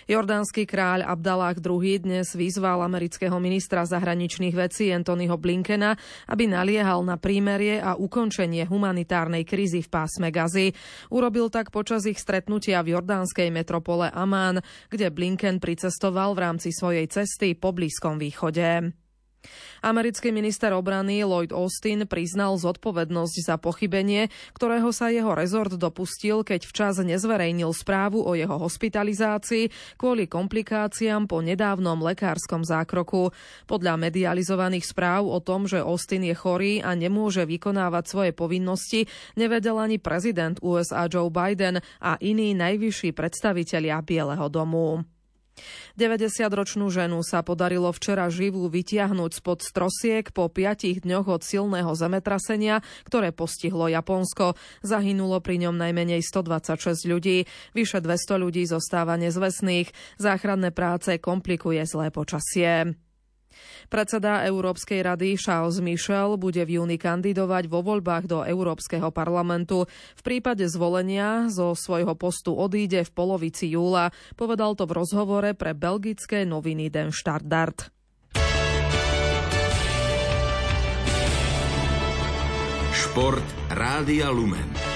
Jordánsky 0.09 0.67
kráľ 0.67 1.07
Abdalách 1.07 1.63
II 1.63 2.03
dnes 2.03 2.33
vyzval 2.35 2.83
amerického 2.83 3.37
ministra 3.39 3.87
zahraničných 3.87 4.55
vecí 4.55 4.91
Antonyho 4.91 5.39
Blinkena, 5.39 5.95
aby 6.27 6.51
naliehal 6.51 7.05
na 7.05 7.15
prímerie 7.15 7.79
a 7.79 7.95
ukončenie 7.95 8.67
humanitárnej 8.67 9.47
krízy 9.47 9.79
v 9.79 9.89
pásme 9.89 10.29
Gazy. 10.33 10.75
Urobil 11.13 11.47
tak 11.47 11.71
počas 11.71 12.03
ich 12.09 12.19
stretnutia 12.19 12.83
v 12.83 12.99
jordánskej 12.99 13.49
metropole 13.53 14.11
Amán, 14.11 14.59
kde 14.91 15.07
Blinken 15.13 15.63
pricestoval 15.63 16.35
v 16.35 16.43
rámci 16.43 16.69
svojej 16.75 17.07
cesty 17.07 17.55
po 17.55 17.71
Blízkom 17.71 18.19
východe. 18.19 19.00
Americký 19.81 20.29
minister 20.29 20.69
obrany 20.77 21.25
Lloyd 21.25 21.49
Austin 21.49 22.05
priznal 22.05 22.53
zodpovednosť 22.61 23.35
za 23.41 23.55
pochybenie, 23.57 24.29
ktorého 24.53 24.93
sa 24.93 25.09
jeho 25.09 25.33
rezort 25.33 25.73
dopustil, 25.73 26.45
keď 26.45 26.69
včas 26.69 27.01
nezverejnil 27.01 27.73
správu 27.73 28.21
o 28.21 28.37
jeho 28.37 28.61
hospitalizácii 28.61 29.97
kvôli 29.97 30.29
komplikáciám 30.29 31.25
po 31.25 31.41
nedávnom 31.41 31.97
lekárskom 31.97 32.61
zákroku. 32.61 33.33
Podľa 33.65 33.97
medializovaných 33.97 34.85
správ 34.85 35.25
o 35.25 35.41
tom, 35.41 35.65
že 35.65 35.81
Austin 35.81 36.29
je 36.29 36.37
chorý 36.37 36.85
a 36.85 36.93
nemôže 36.93 37.43
vykonávať 37.49 38.03
svoje 38.05 38.31
povinnosti, 38.37 39.09
nevedel 39.33 39.81
ani 39.81 39.97
prezident 39.97 40.61
USA 40.61 41.09
Joe 41.09 41.33
Biden 41.33 41.81
a 41.99 42.21
iní 42.21 42.53
najvyšší 42.53 43.17
predstavitelia 43.17 43.97
Bieleho 44.05 44.45
domu. 44.47 45.10
90-ročnú 45.99 46.87
ženu 46.87 47.21
sa 47.21 47.43
podarilo 47.43 47.91
včera 47.91 48.31
živú 48.31 48.65
vytiahnuť 48.71 49.31
spod 49.43 49.59
strosiek 49.61 50.25
po 50.31 50.47
piatich 50.47 51.03
dňoch 51.03 51.27
od 51.27 51.41
silného 51.43 51.91
zemetrasenia, 51.93 52.79
ktoré 53.05 53.35
postihlo 53.35 53.91
Japonsko. 53.91 54.55
Zahynulo 54.81 55.43
pri 55.43 55.67
ňom 55.67 55.75
najmenej 55.75 56.23
126 56.23 57.11
ľudí. 57.11 57.45
Vyše 57.75 57.99
200 57.99 58.41
ľudí 58.41 58.63
zostáva 58.65 59.19
nezvestných. 59.19 59.91
Záchranné 60.17 60.71
práce 60.71 61.19
komplikuje 61.19 61.83
zlé 61.83 62.09
počasie. 62.09 62.95
Predseda 63.87 64.43
Európskej 64.45 65.03
rady 65.03 65.39
Charles 65.39 65.79
Michel 65.79 66.35
bude 66.35 66.61
v 66.63 66.79
júni 66.79 66.99
kandidovať 66.99 67.67
vo 67.67 67.83
voľbách 67.83 68.25
do 68.27 68.39
Európskeho 68.43 69.09
parlamentu. 69.09 69.87
V 70.17 70.21
prípade 70.21 70.67
zvolenia 70.67 71.47
zo 71.49 71.73
svojho 71.73 72.13
postu 72.15 72.53
odíde 72.53 73.03
v 73.07 73.11
polovici 73.11 73.71
júla. 73.71 74.11
Povedal 74.35 74.75
to 74.75 74.85
v 74.87 74.95
rozhovore 74.95 75.49
pre 75.55 75.71
belgické 75.75 76.43
noviny 76.43 76.91
Den 76.91 77.15
Standard. 77.15 77.91
Šport 82.91 83.43
Rádia 83.73 84.31
Lumen. 84.31 84.90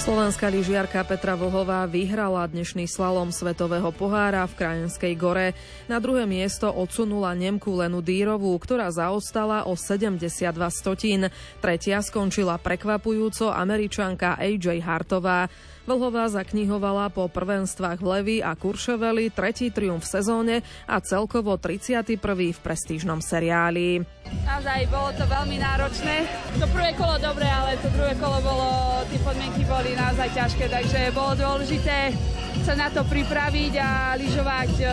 Slovenská 0.00 0.48
lyžiarka 0.48 1.04
Petra 1.04 1.36
Vlhová 1.36 1.84
vyhrala 1.84 2.48
dnešný 2.48 2.88
slalom 2.88 3.28
Svetového 3.28 3.92
pohára 3.92 4.48
v 4.48 4.56
Krajenskej 4.56 5.12
gore. 5.12 5.52
Na 5.92 6.00
druhé 6.00 6.24
miesto 6.24 6.72
odsunula 6.72 7.36
Nemku 7.36 7.76
Lenu 7.76 8.00
Dýrovú, 8.00 8.56
ktorá 8.56 8.88
zaostala 8.88 9.68
o 9.68 9.76
72 9.76 10.40
stotín. 10.72 11.28
Tretia 11.60 12.00
skončila 12.00 12.56
prekvapujúco 12.56 13.52
Američanka 13.52 14.40
AJ 14.40 14.80
Hartová. 14.80 15.52
Vlhová 15.88 16.28
zaknihovala 16.28 17.08
po 17.08 17.24
prvenstvách 17.32 18.04
v 18.04 18.44
a 18.44 18.52
Kurševeli 18.52 19.32
tretí 19.32 19.72
triumf 19.72 20.04
v 20.04 20.12
sezóne 20.12 20.56
a 20.84 21.00
celkovo 21.00 21.56
31. 21.56 22.20
v 22.52 22.60
prestížnom 22.60 23.24
seriáli. 23.24 24.04
Naozaj 24.44 24.80
bolo 24.92 25.08
to 25.16 25.24
veľmi 25.24 25.56
náročné. 25.56 26.28
To 26.60 26.68
prvé 26.68 26.92
kolo 27.00 27.16
dobre, 27.16 27.48
ale 27.48 27.80
to 27.80 27.88
druhé 27.96 28.12
kolo 28.20 28.44
bolo, 28.44 28.68
tie 29.08 29.20
podmienky 29.24 29.64
boli 29.64 29.96
naozaj 29.96 30.28
ťažké, 30.36 30.68
takže 30.68 31.16
bolo 31.16 31.32
dôležité 31.36 32.12
sa 32.60 32.76
na 32.76 32.92
to 32.92 33.00
pripraviť 33.08 33.72
a 33.80 34.14
lyžovať 34.20 34.72
uh, 34.84 34.92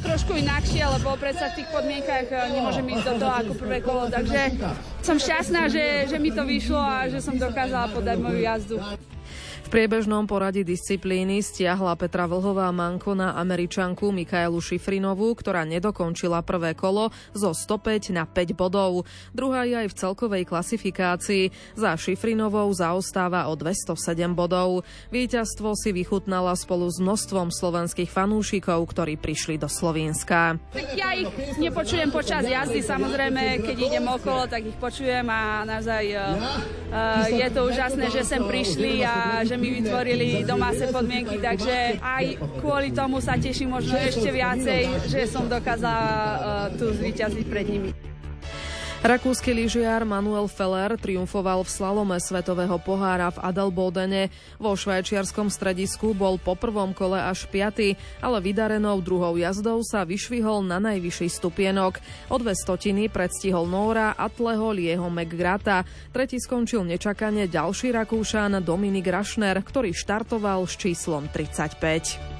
trošku 0.00 0.40
inakšie, 0.40 0.88
lebo 0.88 1.12
predsa 1.20 1.52
v 1.52 1.60
tých 1.60 1.68
podmienkach 1.68 2.26
uh, 2.32 2.48
nemôžem 2.48 2.86
ísť 2.96 3.04
do 3.04 3.14
toho 3.20 3.32
ako 3.44 3.52
prvé 3.60 3.78
kolo, 3.84 4.08
takže 4.08 4.56
som 5.04 5.20
šťastná, 5.20 5.68
že, 5.68 6.08
že 6.08 6.16
mi 6.16 6.32
to 6.32 6.48
vyšlo 6.48 6.80
a 6.80 7.04
že 7.12 7.20
som 7.20 7.36
dokázala 7.36 7.92
podať 7.92 8.16
moju 8.16 8.40
jazdu 8.40 8.80
priebežnom 9.74 10.30
poradí 10.30 10.62
disciplíny 10.62 11.42
stiahla 11.42 11.98
Petra 11.98 12.30
Vlhová 12.30 12.70
manko 12.70 13.18
na 13.18 13.34
američanku 13.34 14.14
Mikaelu 14.14 14.54
Šifrinovú, 14.62 15.34
ktorá 15.34 15.66
nedokončila 15.66 16.46
prvé 16.46 16.78
kolo 16.78 17.10
zo 17.34 17.50
105 17.50 18.14
na 18.14 18.22
5 18.22 18.54
bodov. 18.54 19.02
Druhá 19.34 19.66
je 19.66 19.74
aj 19.74 19.88
v 19.90 19.98
celkovej 19.98 20.46
klasifikácii. 20.46 21.50
Za 21.74 21.98
Šifrinovou 21.98 22.70
zaostáva 22.70 23.50
o 23.50 23.58
207 23.58 23.98
bodov. 24.38 24.86
Víťazstvo 25.10 25.74
si 25.74 25.90
vychutnala 25.90 26.54
spolu 26.54 26.86
s 26.86 27.02
množstvom 27.02 27.50
slovenských 27.50 28.14
fanúšikov, 28.14 28.78
ktorí 28.86 29.18
prišli 29.18 29.58
do 29.58 29.66
Slovenska. 29.66 30.54
Ja 30.94 31.18
ich 31.18 31.26
nepočujem 31.58 32.14
počas 32.14 32.46
jazdy, 32.46 32.78
samozrejme, 32.78 33.58
keď 33.66 33.76
idem 33.90 34.06
okolo, 34.06 34.46
tak 34.46 34.62
ich 34.62 34.78
počujem 34.78 35.26
a 35.26 35.66
naozaj 35.66 36.04
uh, 36.14 37.26
je 37.26 37.48
to 37.50 37.60
úžasné, 37.66 38.06
že 38.14 38.22
sem 38.22 38.42
prišli 38.46 39.02
a 39.02 39.13
že 39.44 39.54
mi 39.58 39.68
vytvorili 39.80 40.46
domáce 40.46 40.88
podmienky, 40.88 41.42
takže 41.42 42.00
aj 42.00 42.24
kvôli 42.62 42.94
tomu 42.94 43.18
sa 43.18 43.36
teším 43.36 43.74
možno 43.74 43.98
ešte 43.98 44.30
viacej, 44.30 45.10
že 45.10 45.26
som 45.28 45.50
dokázala 45.50 46.06
uh, 46.08 46.38
tu 46.78 46.90
zvíťaziť 46.94 47.44
pred 47.46 47.66
nimi. 47.68 48.13
Rakúsky 49.04 49.52
lyžiar 49.52 50.00
Manuel 50.08 50.48
Feller 50.48 50.96
triumfoval 50.96 51.60
v 51.60 51.68
slalome 51.68 52.16
Svetového 52.16 52.80
pohára 52.80 53.28
v 53.28 53.36
Adelbodene. 53.36 54.32
Vo 54.56 54.72
švajčiarskom 54.72 55.52
stredisku 55.52 56.16
bol 56.16 56.40
po 56.40 56.56
prvom 56.56 56.96
kole 56.96 57.20
až 57.20 57.44
piaty, 57.52 58.00
ale 58.24 58.40
vydarenou 58.40 59.04
druhou 59.04 59.36
jazdou 59.36 59.84
sa 59.84 60.08
vyšvihol 60.08 60.64
na 60.64 60.80
najvyšší 60.80 61.28
stupienok. 61.36 62.00
O 62.32 62.40
dve 62.40 62.56
stotiny 62.56 63.12
predstihol 63.12 63.68
Nóra 63.68 64.16
Atleho 64.16 64.72
Lieho 64.72 65.12
McGrata. 65.12 65.84
Tretí 66.08 66.40
skončil 66.40 66.88
nečakane 66.88 67.44
ďalší 67.44 67.92
Rakúšan 67.92 68.56
Dominik 68.64 69.04
Rašner, 69.04 69.60
ktorý 69.60 69.92
štartoval 69.92 70.64
s 70.64 70.80
číslom 70.80 71.28
35. 71.28 72.33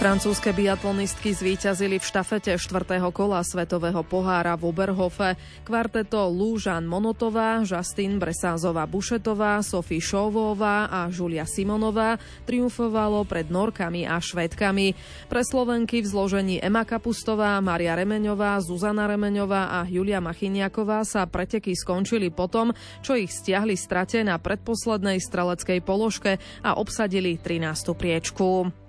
Francúzske 0.00 0.56
biatlonistky 0.56 1.36
zvíťazili 1.36 2.00
v 2.00 2.08
štafete 2.08 2.56
4. 2.56 3.04
kola 3.12 3.44
Svetového 3.44 4.00
pohára 4.00 4.56
v 4.56 4.72
Oberhofe. 4.72 5.36
Kvarteto 5.60 6.24
Lúžan 6.32 6.88
Monotová, 6.88 7.60
Justin 7.68 8.16
Bresázová 8.16 8.88
Bušetová, 8.88 9.60
Sofie 9.60 10.00
Šovová 10.00 10.88
a 10.88 11.12
Žulia 11.12 11.44
Simonová 11.44 12.16
triumfovalo 12.48 13.28
pred 13.28 13.52
Norkami 13.52 14.08
a 14.08 14.16
Švedkami. 14.16 14.96
Pre 15.28 15.42
Slovenky 15.44 16.00
v 16.00 16.08
zložení 16.08 16.56
Ema 16.64 16.88
Kapustová, 16.88 17.60
Maria 17.60 17.92
Remeňová, 17.92 18.56
Zuzana 18.64 19.04
Remeňová 19.04 19.68
a 19.68 19.78
Julia 19.84 20.24
Machiniaková 20.24 21.04
sa 21.04 21.28
preteky 21.28 21.76
skončili 21.76 22.32
potom, 22.32 22.72
čo 23.04 23.20
ich 23.20 23.36
stiahli 23.36 23.76
strate 23.76 24.24
na 24.24 24.40
predposlednej 24.40 25.20
streleckej 25.20 25.84
položke 25.84 26.40
a 26.64 26.80
obsadili 26.80 27.36
13. 27.36 27.92
priečku. 27.92 28.79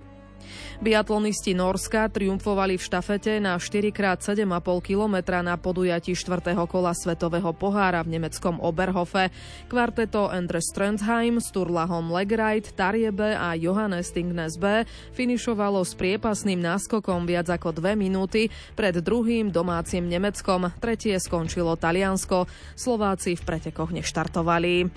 Biatlonisti 0.82 1.54
Norska 1.54 2.10
triumfovali 2.10 2.74
v 2.74 2.82
štafete 2.82 3.38
na 3.38 3.54
4x7,5 3.62 4.50
kilometra 4.82 5.46
na 5.46 5.54
podujatí 5.54 6.18
4. 6.18 6.58
kola 6.66 6.98
Svetového 6.98 7.54
pohára 7.54 8.02
v 8.02 8.18
nemeckom 8.18 8.58
Oberhofe. 8.58 9.30
Kvarteto 9.70 10.34
Endre 10.34 10.58
Strandheim, 10.58 11.38
Sturlahom 11.38 12.10
Legreit, 12.10 12.74
Tariebe 12.74 13.38
a 13.38 13.54
Johannes 13.54 14.10
Stingnes 14.10 14.58
B 14.58 14.82
finišovalo 15.14 15.86
s 15.86 15.94
priepasným 15.94 16.58
náskokom 16.58 17.30
viac 17.30 17.54
ako 17.54 17.78
dve 17.78 17.94
minúty 17.94 18.50
pred 18.74 18.98
druhým 18.98 19.54
domácim 19.54 20.10
Nemeckom. 20.10 20.74
Tretie 20.82 21.22
skončilo 21.22 21.78
Taliansko. 21.78 22.50
Slováci 22.74 23.38
v 23.38 23.42
pretekoch 23.46 23.94
neštartovali. 23.94 24.90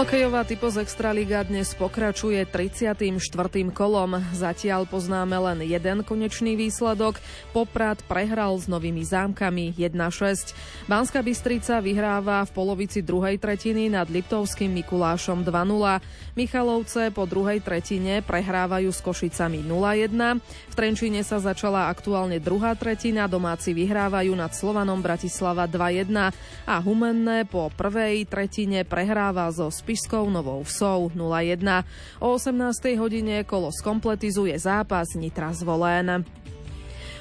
Hokejová 0.00 0.48
typo 0.48 0.64
z 0.72 0.80
Extraliga 0.80 1.44
dnes 1.44 1.76
pokračuje 1.76 2.40
34. 2.48 3.04
kolom. 3.68 4.16
Zatiaľ 4.32 4.88
poznáme 4.88 5.36
len 5.36 5.68
jeden 5.68 6.00
konečný 6.08 6.56
výsledok. 6.56 7.20
Poprad 7.52 8.00
prehral 8.08 8.56
s 8.56 8.64
novými 8.64 9.04
zámkami 9.04 9.76
1-6. 9.76 10.56
Banská 10.88 11.20
Bystrica 11.20 11.84
vyhráva 11.84 12.48
v 12.48 12.50
polovici 12.56 13.04
druhej 13.04 13.36
tretiny 13.36 13.92
nad 13.92 14.08
Liptovským 14.08 14.72
Mikulášom 14.80 15.44
2-0. 15.44 16.00
Michalovce 16.32 17.12
po 17.12 17.28
druhej 17.28 17.60
tretine 17.60 18.24
prehrávajú 18.24 18.88
s 18.88 19.04
Košicami 19.04 19.60
0-1. 19.68 20.16
V 20.80 20.88
Trenčine 20.88 21.20
sa 21.20 21.36
začala 21.36 21.92
aktuálne 21.92 22.40
druhá 22.40 22.72
tretina. 22.72 23.28
Domáci 23.28 23.76
vyhrávajú 23.76 24.32
nad 24.32 24.48
Slovanom 24.56 25.04
Bratislava 25.04 25.68
2-1 25.68 26.32
a 26.64 26.74
Humenné 26.80 27.44
po 27.44 27.68
prvej 27.68 28.24
tretine 28.24 28.80
prehráva 28.88 29.44
zo 29.52 29.68
Spišskou 29.68 30.32
Novou 30.32 30.64
Vsou 30.64 31.12
0-1. 31.12 31.84
O 32.24 32.32
18. 32.32 32.96
hodine 32.96 33.44
kolo 33.44 33.68
skompletizuje 33.68 34.56
zápas 34.56 35.12
Nitra 35.20 35.52
zvolen. 35.52 36.24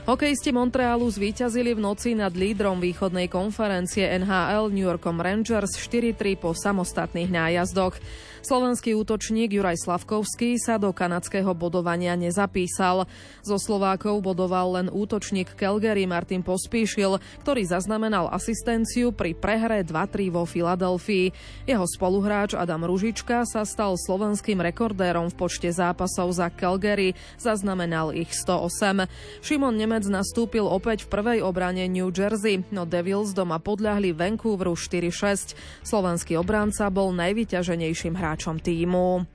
Hokejisti 0.07 0.55
Montrealu 0.55 1.11
zvíťazili 1.11 1.75
v 1.75 1.83
noci 1.83 2.15
nad 2.15 2.31
lídrom 2.31 2.79
východnej 2.79 3.27
konferencie 3.27 4.07
NHL 4.23 4.71
New 4.71 4.87
Yorkom 4.87 5.19
Rangers 5.19 5.75
4-3 5.75 6.39
po 6.39 6.55
samostatných 6.55 7.27
nájazdoch. 7.27 7.99
Slovenský 8.39 8.95
útočník 8.95 9.51
Juraj 9.51 9.83
Slavkovský 9.83 10.55
sa 10.57 10.79
do 10.79 10.95
kanadského 10.95 11.51
bodovania 11.51 12.15
nezapísal. 12.15 13.05
Zo 13.45 13.57
Slovákov 13.59 14.23
bodoval 14.23 14.79
len 14.79 14.87
útočník 14.87 15.59
Calgary 15.59 16.07
Martin 16.07 16.39
Pospíšil, 16.43 17.19
ktorý 17.45 17.61
zaznamenal 17.67 18.31
asistenciu 18.31 19.11
pri 19.11 19.35
prehre 19.35 19.83
2-3 19.85 20.33
vo 20.33 20.47
Filadelfii. 20.49 21.35
Jeho 21.69 21.85
spoluhráč 21.85 22.55
Adam 22.55 22.87
Ružička 22.87 23.43
sa 23.45 23.67
stal 23.67 23.99
slovenským 23.99 24.63
rekordérom 24.63 25.29
v 25.29 25.37
počte 25.45 25.69
zápasov 25.69 26.31
za 26.31 26.47
Calgary, 26.49 27.19
zaznamenal 27.35 28.15
ich 28.15 28.31
108. 28.31 29.05
Šimon 29.43 29.75
Nemec 29.75 30.07
nastúpil 30.07 30.63
opäť 30.63 31.05
v 31.05 31.11
prvej 31.11 31.39
obrane 31.43 31.85
New 31.91 32.07
Jersey, 32.09 32.63
no 32.71 32.87
Devils 32.87 33.35
doma 33.35 33.59
podľahli 33.59 34.15
Vancouveru 34.15 34.79
4-6. 34.79 35.59
Slovenský 35.83 36.39
obranca 36.39 36.87
bol 36.87 37.11
najvyťaženejším 37.11 38.15
hráčom 38.15 38.38
hráčom 38.39 38.55
týmu. 38.55 39.27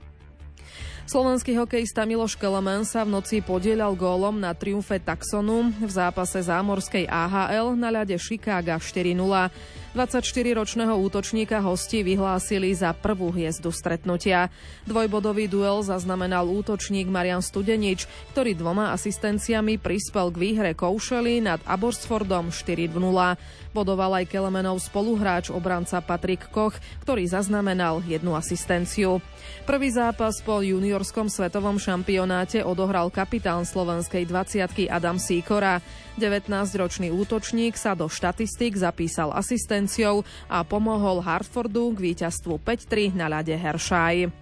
Slovenský 1.05 1.53
hokejista 1.53 2.01
Miloš 2.09 2.33
Kelemen 2.33 2.81
sa 2.81 3.05
v 3.05 3.13
noci 3.13 3.37
podielal 3.37 3.93
gólom 3.93 4.41
na 4.41 4.57
triumfe 4.57 4.97
Taxonu 4.97 5.69
v 5.77 5.91
zápase 5.93 6.41
zámorskej 6.41 7.05
AHL 7.05 7.77
na 7.77 7.93
ľade 7.93 8.17
Chicago 8.17 8.81
4-0. 8.81 9.13
24-ročného 9.95 10.91
útočníka 10.91 11.63
hosti 11.63 12.03
vyhlásili 12.03 12.75
za 12.75 12.91
prvú 12.91 13.31
hviezdu 13.31 13.71
stretnutia. 13.71 14.51
Dvojbodový 14.83 15.47
duel 15.47 15.87
zaznamenal 15.87 16.51
útočník 16.51 17.07
Marian 17.07 17.39
Studenič, 17.39 18.03
ktorý 18.35 18.59
dvoma 18.59 18.91
asistenciami 18.91 19.79
prispel 19.79 20.35
k 20.35 20.37
výhre 20.37 20.71
Koušely 20.75 21.39
nad 21.39 21.63
Aborsfordom 21.63 22.51
4-0. 22.51 22.91
Bodoval 23.71 24.23
aj 24.23 24.27
Kelemenov 24.27 24.83
spoluhráč 24.83 25.47
obranca 25.47 26.03
Patrik 26.03 26.51
Koch, 26.51 26.75
ktorý 27.07 27.27
zaznamenal 27.31 28.03
jednu 28.03 28.35
asistenciu. 28.35 29.23
Prvý 29.63 29.95
zápas 29.95 30.43
po 30.43 30.59
juniorskom 30.59 31.31
svetovom 31.31 31.79
šampionáte 31.79 32.63
odohral 32.67 33.07
kapitán 33.07 33.63
slovenskej 33.63 34.27
20 34.27 34.91
Adam 34.91 35.15
Sýkora. 35.15 35.79
19-ročný 36.15 37.11
útočník 37.11 37.75
sa 37.75 37.91
do 37.91 38.07
štatistik 38.07 38.79
zapísal 38.79 39.35
asistenciou 39.85 40.25
a 40.49 40.65
pomohol 40.65 41.21
Hartfordu 41.21 41.93
k 41.93 42.11
víťazstvu 42.11 42.57
5-3 42.57 43.13
na 43.13 43.29
ľade 43.29 43.53
Hershaj. 43.53 44.33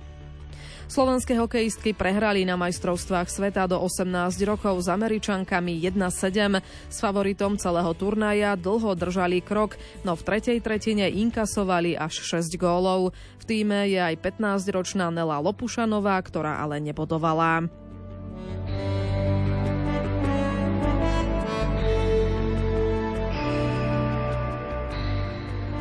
Slovenské 0.83 1.39
hokejistky 1.39 1.95
prehrali 1.95 2.45
na 2.45 2.53
majstrovstvách 2.59 3.25
sveta 3.25 3.65
do 3.65 3.81
18 3.81 4.35
rokov 4.45 4.83
s 4.83 4.87
Američankami 4.91 5.79
1-7. 5.79 6.59
S 6.91 6.97
favoritom 7.01 7.57
celého 7.57 7.91
turnaja 7.97 8.53
dlho 8.53 8.93
držali 8.93 9.41
krok, 9.41 9.79
no 10.05 10.13
v 10.13 10.21
tretej 10.21 10.59
tretine 10.61 11.09
inkasovali 11.09 11.97
až 11.97 12.21
6 12.37 12.55
gólov. 12.59 13.15
V 13.41 13.43
týme 13.47 13.89
je 13.89 13.97
aj 13.97 14.21
15-ročná 14.21 15.09
Nela 15.09 15.41
Lopušanová, 15.41 16.19
ktorá 16.21 16.61
ale 16.61 16.77
nebodovala. 16.83 17.82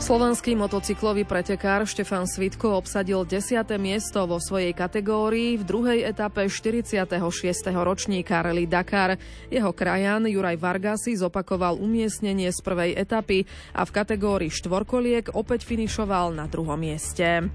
Slovenský 0.02 0.58
motocyklový 0.58 1.22
pretekár 1.22 1.86
Štefan 1.86 2.26
Svitko 2.26 2.74
obsadil 2.74 3.22
10. 3.22 3.62
miesto 3.78 4.26
vo 4.26 4.42
svojej 4.42 4.74
kategórii 4.74 5.54
v 5.54 5.62
druhej 5.62 6.02
etape 6.02 6.50
46. 6.50 7.06
ročníka 7.70 8.42
Rally 8.42 8.66
Dakar. 8.66 9.14
Jeho 9.46 9.70
krajan 9.70 10.26
Juraj 10.26 10.58
Varga 10.58 10.98
si 10.98 11.14
zopakoval 11.14 11.78
umiestnenie 11.78 12.50
z 12.50 12.58
prvej 12.66 12.98
etapy 12.98 13.46
a 13.78 13.86
v 13.86 13.94
kategórii 13.94 14.50
štvorkoliek 14.50 15.38
opäť 15.38 15.70
finišoval 15.70 16.34
na 16.34 16.50
druhom 16.50 16.82
mieste. 16.82 17.46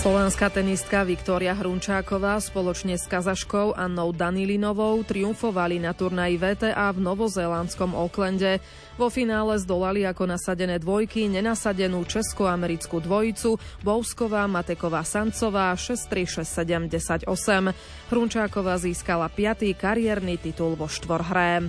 Slovenská 0.00 0.48
tenistka 0.48 1.04
Viktória 1.04 1.52
Hrunčáková 1.52 2.40
spoločne 2.40 2.96
s 2.96 3.04
kazaškou 3.04 3.76
Annou 3.76 4.16
Danilinovou 4.16 5.04
triumfovali 5.04 5.76
na 5.76 5.92
turnaji 5.92 6.40
VTA 6.40 6.88
v 6.96 7.04
novozélandskom 7.04 7.92
Oaklande. 7.92 8.64
Vo 8.96 9.12
finále 9.12 9.60
zdolali 9.60 10.08
ako 10.08 10.24
nasadené 10.24 10.80
dvojky 10.80 11.28
nenasadenú 11.28 12.00
česko-americkú 12.08 12.96
dvojicu 12.96 13.60
Bousková 13.84 14.48
Mateková 14.48 15.04
Sancová 15.04 15.76
6-3, 15.76 16.48
6-7, 16.48 17.28
10-8. 17.28 17.76
Hrunčáková 18.08 18.80
získala 18.80 19.28
piatý 19.28 19.76
kariérny 19.76 20.40
titul 20.40 20.80
vo 20.80 20.88
štvorhre. 20.88 21.68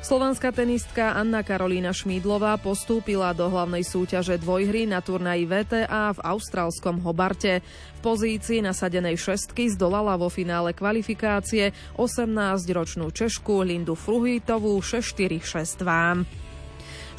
Slovenská 0.00 0.48
tenistka 0.48 1.12
Anna 1.12 1.44
Karolína 1.44 1.92
Šmídlová 1.92 2.56
postúpila 2.56 3.36
do 3.36 3.52
hlavnej 3.52 3.84
súťaže 3.84 4.40
dvojhry 4.40 4.88
na 4.88 5.04
turnaji 5.04 5.44
VTA 5.44 6.16
v 6.16 6.24
austrálskom 6.24 7.04
Hobarte. 7.04 7.60
V 7.60 8.00
pozícii 8.00 8.64
nasadenej 8.64 9.20
šestky 9.20 9.68
zdolala 9.68 10.16
vo 10.16 10.32
finále 10.32 10.72
kvalifikácie 10.72 11.76
18-ročnú 12.00 13.12
Češku 13.12 13.60
Lindu 13.60 13.92
Fruhitovú 13.92 14.80
6-4-6-2. 14.80 16.49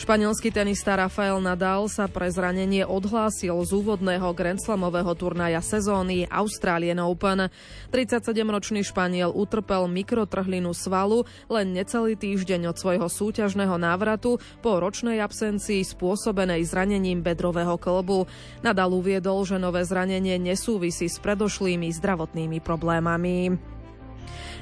Španielský 0.02 0.50
tenista 0.50 0.98
Rafael 0.98 1.38
Nadal 1.46 1.86
sa 1.86 2.10
pre 2.10 2.26
zranenie 2.26 2.82
odhlásil 2.82 3.54
z 3.62 3.70
úvodného 3.70 4.34
grandslamového 4.34 5.14
turnaja 5.14 5.62
sezóny 5.62 6.26
Australian 6.26 7.06
Open. 7.06 7.54
37-ročný 7.94 8.82
Španiel 8.82 9.30
utrpel 9.30 9.86
mikrotrhlinu 9.86 10.74
svalu 10.74 11.22
len 11.54 11.78
necelý 11.78 12.18
týždeň 12.18 12.74
od 12.74 12.82
svojho 12.82 13.06
súťažného 13.06 13.78
návratu 13.78 14.42
po 14.66 14.82
ročnej 14.82 15.22
absencii 15.22 15.86
spôsobenej 15.86 16.66
zranením 16.66 17.22
bedrového 17.22 17.78
klbu. 17.78 18.26
Nadal 18.66 18.98
uviedol, 18.98 19.46
že 19.46 19.62
nové 19.62 19.86
zranenie 19.86 20.42
nesúvisí 20.42 21.14
s 21.14 21.22
predošlými 21.22 21.94
zdravotnými 21.94 22.58
problémami. 22.58 23.54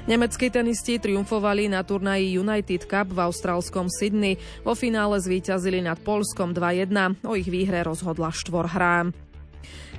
Nemeckí 0.08 0.48
tenisti 0.48 0.96
triumfovali 0.96 1.68
na 1.68 1.84
turnaji 1.84 2.40
United 2.40 2.88
Cup 2.88 3.12
v 3.12 3.20
austrálskom 3.20 3.86
Sydney. 3.92 4.40
Vo 4.64 4.72
finále 4.72 5.20
zvíťazili 5.20 5.84
nad 5.84 6.00
Polskom 6.00 6.56
2-1. 6.56 7.20
O 7.28 7.36
ich 7.36 7.46
výhre 7.46 7.84
rozhodla 7.84 8.32
štvorhrá. 8.32 9.12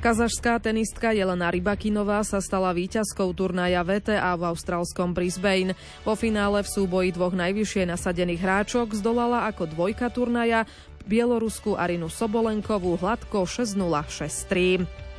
Kazašská 0.01 0.57
tenistka 0.57 1.13
Jelena 1.13 1.53
Rybakinová 1.53 2.25
sa 2.25 2.41
stala 2.41 2.73
víťazkou 2.73 3.37
turnaja 3.37 3.85
VTA 3.85 4.33
v 4.33 4.49
austrálskom 4.49 5.13
Brisbane. 5.13 5.77
Vo 6.01 6.17
finále 6.17 6.65
v 6.65 6.73
súboji 6.73 7.13
dvoch 7.13 7.37
najvyššie 7.37 7.85
nasadených 7.85 8.41
hráčok 8.41 8.97
zdolala 8.97 9.45
ako 9.45 9.69
dvojka 9.69 10.09
turnaja 10.09 10.65
Bielorusku 11.05 11.77
Arinu 11.77 12.09
Sobolenkovú 12.09 12.97
hladko 12.97 13.45
6-0-6-3. 13.45 15.10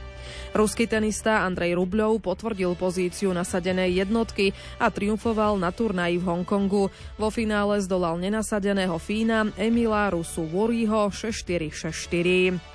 Ruský 0.53 0.91
tenista 0.91 1.45
Andrej 1.47 1.79
Rubľov 1.79 2.21
potvrdil 2.21 2.77
pozíciu 2.77 3.33
nasadenej 3.33 4.05
jednotky 4.05 4.53
a 4.77 4.93
triumfoval 4.93 5.57
na 5.57 5.73
turnaji 5.73 6.21
v 6.21 6.27
Hongkongu. 6.29 6.93
Vo 7.19 7.29
finále 7.33 7.81
zdolal 7.81 8.21
nenasadeného 8.21 8.99
Fína 9.01 9.49
Emila 9.57 10.13
Rusu 10.13 10.45
Woriho 10.45 11.09
6-4-6-4. 11.09 12.73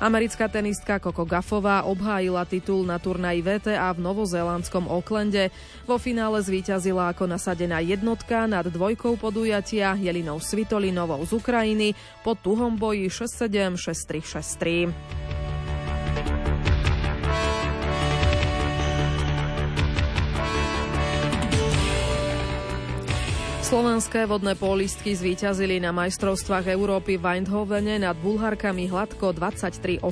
Americká 0.00 0.48
tenistka 0.48 0.96
Coco 0.96 1.28
Gaffová 1.28 1.84
obhájila 1.84 2.48
titul 2.48 2.88
na 2.88 2.96
turnaji 2.96 3.44
VTA 3.44 3.92
v 3.92 4.00
novozélandskom 4.00 4.88
Oaklande. 4.88 5.52
Vo 5.84 6.00
finále 6.00 6.40
zvíťazila 6.40 7.12
ako 7.12 7.28
nasadená 7.28 7.84
jednotka 7.84 8.48
nad 8.48 8.64
dvojkou 8.64 9.20
podujatia 9.20 9.92
Jelinou 10.00 10.40
Svitolinovou 10.40 11.20
z 11.28 11.36
Ukrajiny 11.36 11.92
po 12.24 12.32
tuhom 12.32 12.80
boji 12.80 13.12
6-7, 13.12 13.76
6-3, 13.76 14.88
6-3. 14.88 15.19
Slovenské 23.70 24.26
vodné 24.26 24.58
polistky 24.58 25.14
zvíťazili 25.14 25.78
na 25.78 25.94
majstrovstvách 25.94 26.74
Európy 26.74 27.22
v 27.22 27.38
Eindhovene 27.38 28.02
nad 28.02 28.18
Bulharkami 28.18 28.90
hladko 28.90 29.30
23-8. 29.30 30.02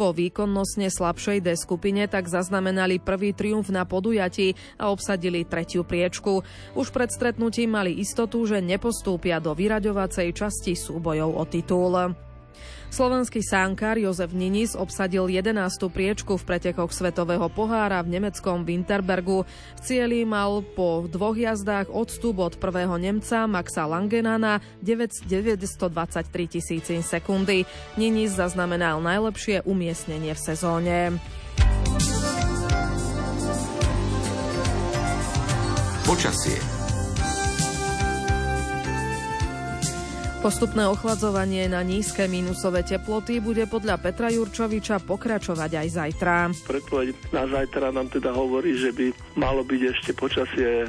Vo 0.00 0.16
výkonnostne 0.16 0.88
slabšej 0.88 1.44
D 1.44 1.60
skupine 1.60 2.08
tak 2.08 2.32
zaznamenali 2.32 2.96
prvý 2.96 3.36
triumf 3.36 3.68
na 3.68 3.84
podujatí 3.84 4.56
a 4.80 4.88
obsadili 4.88 5.44
tretiu 5.44 5.84
priečku. 5.84 6.40
Už 6.72 6.88
pred 6.88 7.12
stretnutím 7.12 7.76
mali 7.76 8.00
istotu, 8.00 8.48
že 8.48 8.64
nepostúpia 8.64 9.44
do 9.44 9.52
vyraďovacej 9.52 10.32
časti 10.32 10.72
súbojov 10.72 11.36
o 11.36 11.44
titul. 11.44 12.16
Slovenský 12.90 13.38
sánkar 13.46 14.02
Jozef 14.02 14.34
Ninis 14.34 14.74
obsadil 14.74 15.30
11. 15.30 15.54
priečku 15.94 16.34
v 16.34 16.42
pretekoch 16.42 16.90
Svetového 16.90 17.46
pohára 17.46 18.02
v 18.02 18.18
nemeckom 18.18 18.66
Winterbergu. 18.66 19.46
V 19.46 19.80
cieli 19.80 20.26
mal 20.26 20.66
po 20.74 21.06
dvoch 21.06 21.38
jazdách 21.38 21.86
odstup 21.86 22.42
od 22.42 22.58
prvého 22.58 22.98
Nemca 22.98 23.46
Maxa 23.46 23.86
Langenana 23.86 24.58
923 24.82 25.30
tisíc 26.50 26.90
sekundy. 27.06 27.62
Ninis 27.94 28.34
zaznamenal 28.34 28.98
najlepšie 28.98 29.62
umiestnenie 29.70 30.34
v 30.34 30.40
sezóne. 30.42 30.96
Počasie 36.02 36.79
Postupné 40.40 40.88
ochladzovanie 40.88 41.68
na 41.68 41.84
nízke 41.84 42.24
mínusové 42.24 42.80
teploty 42.80 43.44
bude 43.44 43.68
podľa 43.68 44.00
Petra 44.00 44.32
Jurčoviča 44.32 45.04
pokračovať 45.04 45.84
aj 45.84 45.88
zajtra. 45.92 46.34
Predpoveď 46.64 47.12
na 47.28 47.44
zajtra 47.44 47.92
nám 47.92 48.08
teda 48.08 48.32
hovorí, 48.32 48.72
že 48.72 48.88
by 48.88 49.12
malo 49.36 49.60
byť 49.60 49.80
ešte 49.92 50.16
počasie 50.16 50.88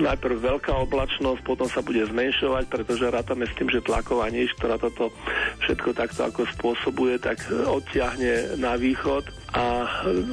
najprv 0.00 0.32
veľká 0.32 0.72
oblačnosť, 0.88 1.44
potom 1.44 1.68
sa 1.68 1.84
bude 1.84 2.00
zmenšovať, 2.08 2.72
pretože 2.72 3.12
rátame 3.12 3.44
s 3.44 3.52
tým, 3.60 3.68
že 3.68 3.84
tlaková 3.84 4.32
níž, 4.32 4.56
ktorá 4.56 4.80
toto 4.80 5.12
všetko 5.60 5.92
takto 5.92 6.24
ako 6.24 6.48
spôsobuje, 6.48 7.20
tak 7.20 7.36
odtiahne 7.52 8.56
na 8.56 8.80
východ 8.80 9.28
a 9.50 9.82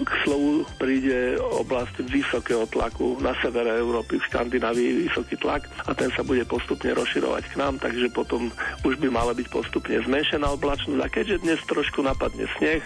k 0.05 0.11
slovu 0.21 0.61
príde 0.77 1.41
oblasť 1.41 2.05
vysokého 2.05 2.69
tlaku 2.69 3.17
na 3.17 3.33
severe 3.41 3.73
Európy, 3.81 4.21
v 4.21 4.27
Skandinávii 4.29 5.09
vysoký 5.09 5.41
tlak 5.41 5.65
a 5.89 5.91
ten 5.97 6.13
sa 6.13 6.21
bude 6.21 6.45
postupne 6.45 6.93
rozširovať 6.93 7.43
k 7.49 7.57
nám, 7.57 7.81
takže 7.81 8.13
potom 8.13 8.53
už 8.85 9.01
by 9.01 9.09
mala 9.09 9.33
byť 9.33 9.47
postupne 9.49 9.97
zmenšená 10.05 10.45
oblačnosť. 10.53 11.01
A 11.01 11.09
keďže 11.09 11.41
dnes 11.41 11.59
trošku 11.65 12.05
napadne 12.05 12.45
sneh, 12.61 12.81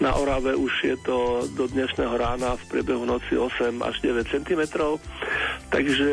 na 0.00 0.14
Orave 0.14 0.54
už 0.58 0.72
je 0.84 0.96
to 1.00 1.46
do 1.54 1.70
dnešného 1.70 2.14
rána 2.16 2.58
v 2.58 2.64
priebehu 2.70 3.06
noci 3.06 3.38
8 3.38 3.82
až 3.82 3.96
9 4.02 4.26
cm, 4.26 4.62
takže 5.70 6.08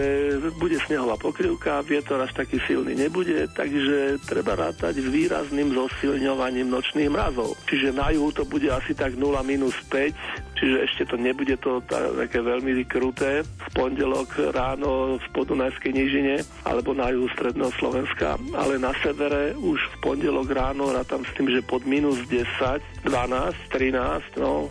bude 0.61 0.77
snehová 0.85 1.17
pokrývka, 1.17 1.81
vietor 1.81 2.21
až 2.21 2.33
taký 2.33 2.61
silný 2.69 2.93
nebude, 2.95 3.49
takže 3.51 4.21
treba 4.29 4.55
rátať 4.55 5.01
s 5.01 5.07
výrazným 5.09 5.73
zosilňovaním 5.73 6.69
nočných 6.69 7.09
mrazov. 7.09 7.57
Čiže 7.67 7.93
na 7.93 8.13
juhu 8.13 8.31
to 8.31 8.43
bude 8.45 8.69
asi 8.69 8.93
tak 8.93 9.17
0 9.17 9.33
minus 9.43 9.75
5, 9.89 10.50
čiže 10.61 10.77
ešte 10.85 11.03
to 11.09 11.15
nebude 11.17 11.57
to 11.57 11.81
také 11.89 12.37
veľmi 12.45 12.85
kruté. 12.85 13.41
V 13.41 13.67
pondelok 13.73 14.53
ráno 14.53 15.17
v 15.17 15.27
Podunajskej 15.33 15.89
nížine 15.89 16.45
alebo 16.61 16.93
na 16.93 17.09
juhu 17.09 17.25
stredného 17.33 17.73
Slovenska, 17.81 18.37
ale 18.53 18.77
na 18.77 18.93
severe 19.01 19.57
už 19.57 19.81
v 19.81 19.95
pondelok 20.05 20.53
ráno 20.53 20.93
rátam 20.93 21.25
s 21.25 21.33
tým, 21.33 21.49
že 21.49 21.65
pod 21.65 21.81
minus 21.89 22.21
10, 22.29 22.45
12, 23.01 23.09
13, 23.73 24.37
no 24.37 24.69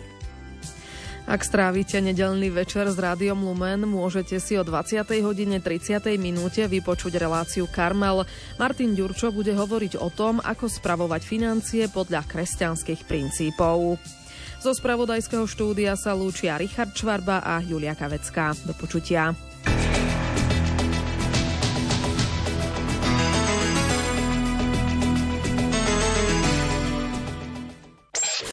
ak 1.29 1.47
strávite 1.47 2.01
nedelný 2.01 2.49
večer 2.49 2.89
s 2.89 2.97
Rádiom 2.97 3.45
Lumen, 3.45 3.87
môžete 3.87 4.41
si 4.41 4.57
o 4.57 4.65
20. 4.65 5.05
hodine 5.23 5.61
30. 5.61 6.03
minúte 6.17 6.65
vypočuť 6.65 7.13
reláciu 7.15 7.69
Karmel. 7.71 8.25
Martin 8.57 8.97
Ďurčo 8.97 9.29
bude 9.29 9.53
hovoriť 9.53 10.01
o 10.01 10.09
tom, 10.09 10.41
ako 10.43 10.65
spravovať 10.67 11.21
financie 11.23 11.87
podľa 11.87 12.25
kresťanských 12.25 13.05
princípov. 13.05 14.01
Zo 14.61 14.77
spravodajského 14.77 15.49
štúdia 15.49 15.97
sa 15.97 16.13
lúčia 16.13 16.53
Richard 16.53 16.93
Čvarba 16.93 17.41
a 17.41 17.57
Julia 17.65 17.97
Kavecká. 17.97 18.53
Do 18.61 18.77
počutia. 18.77 19.33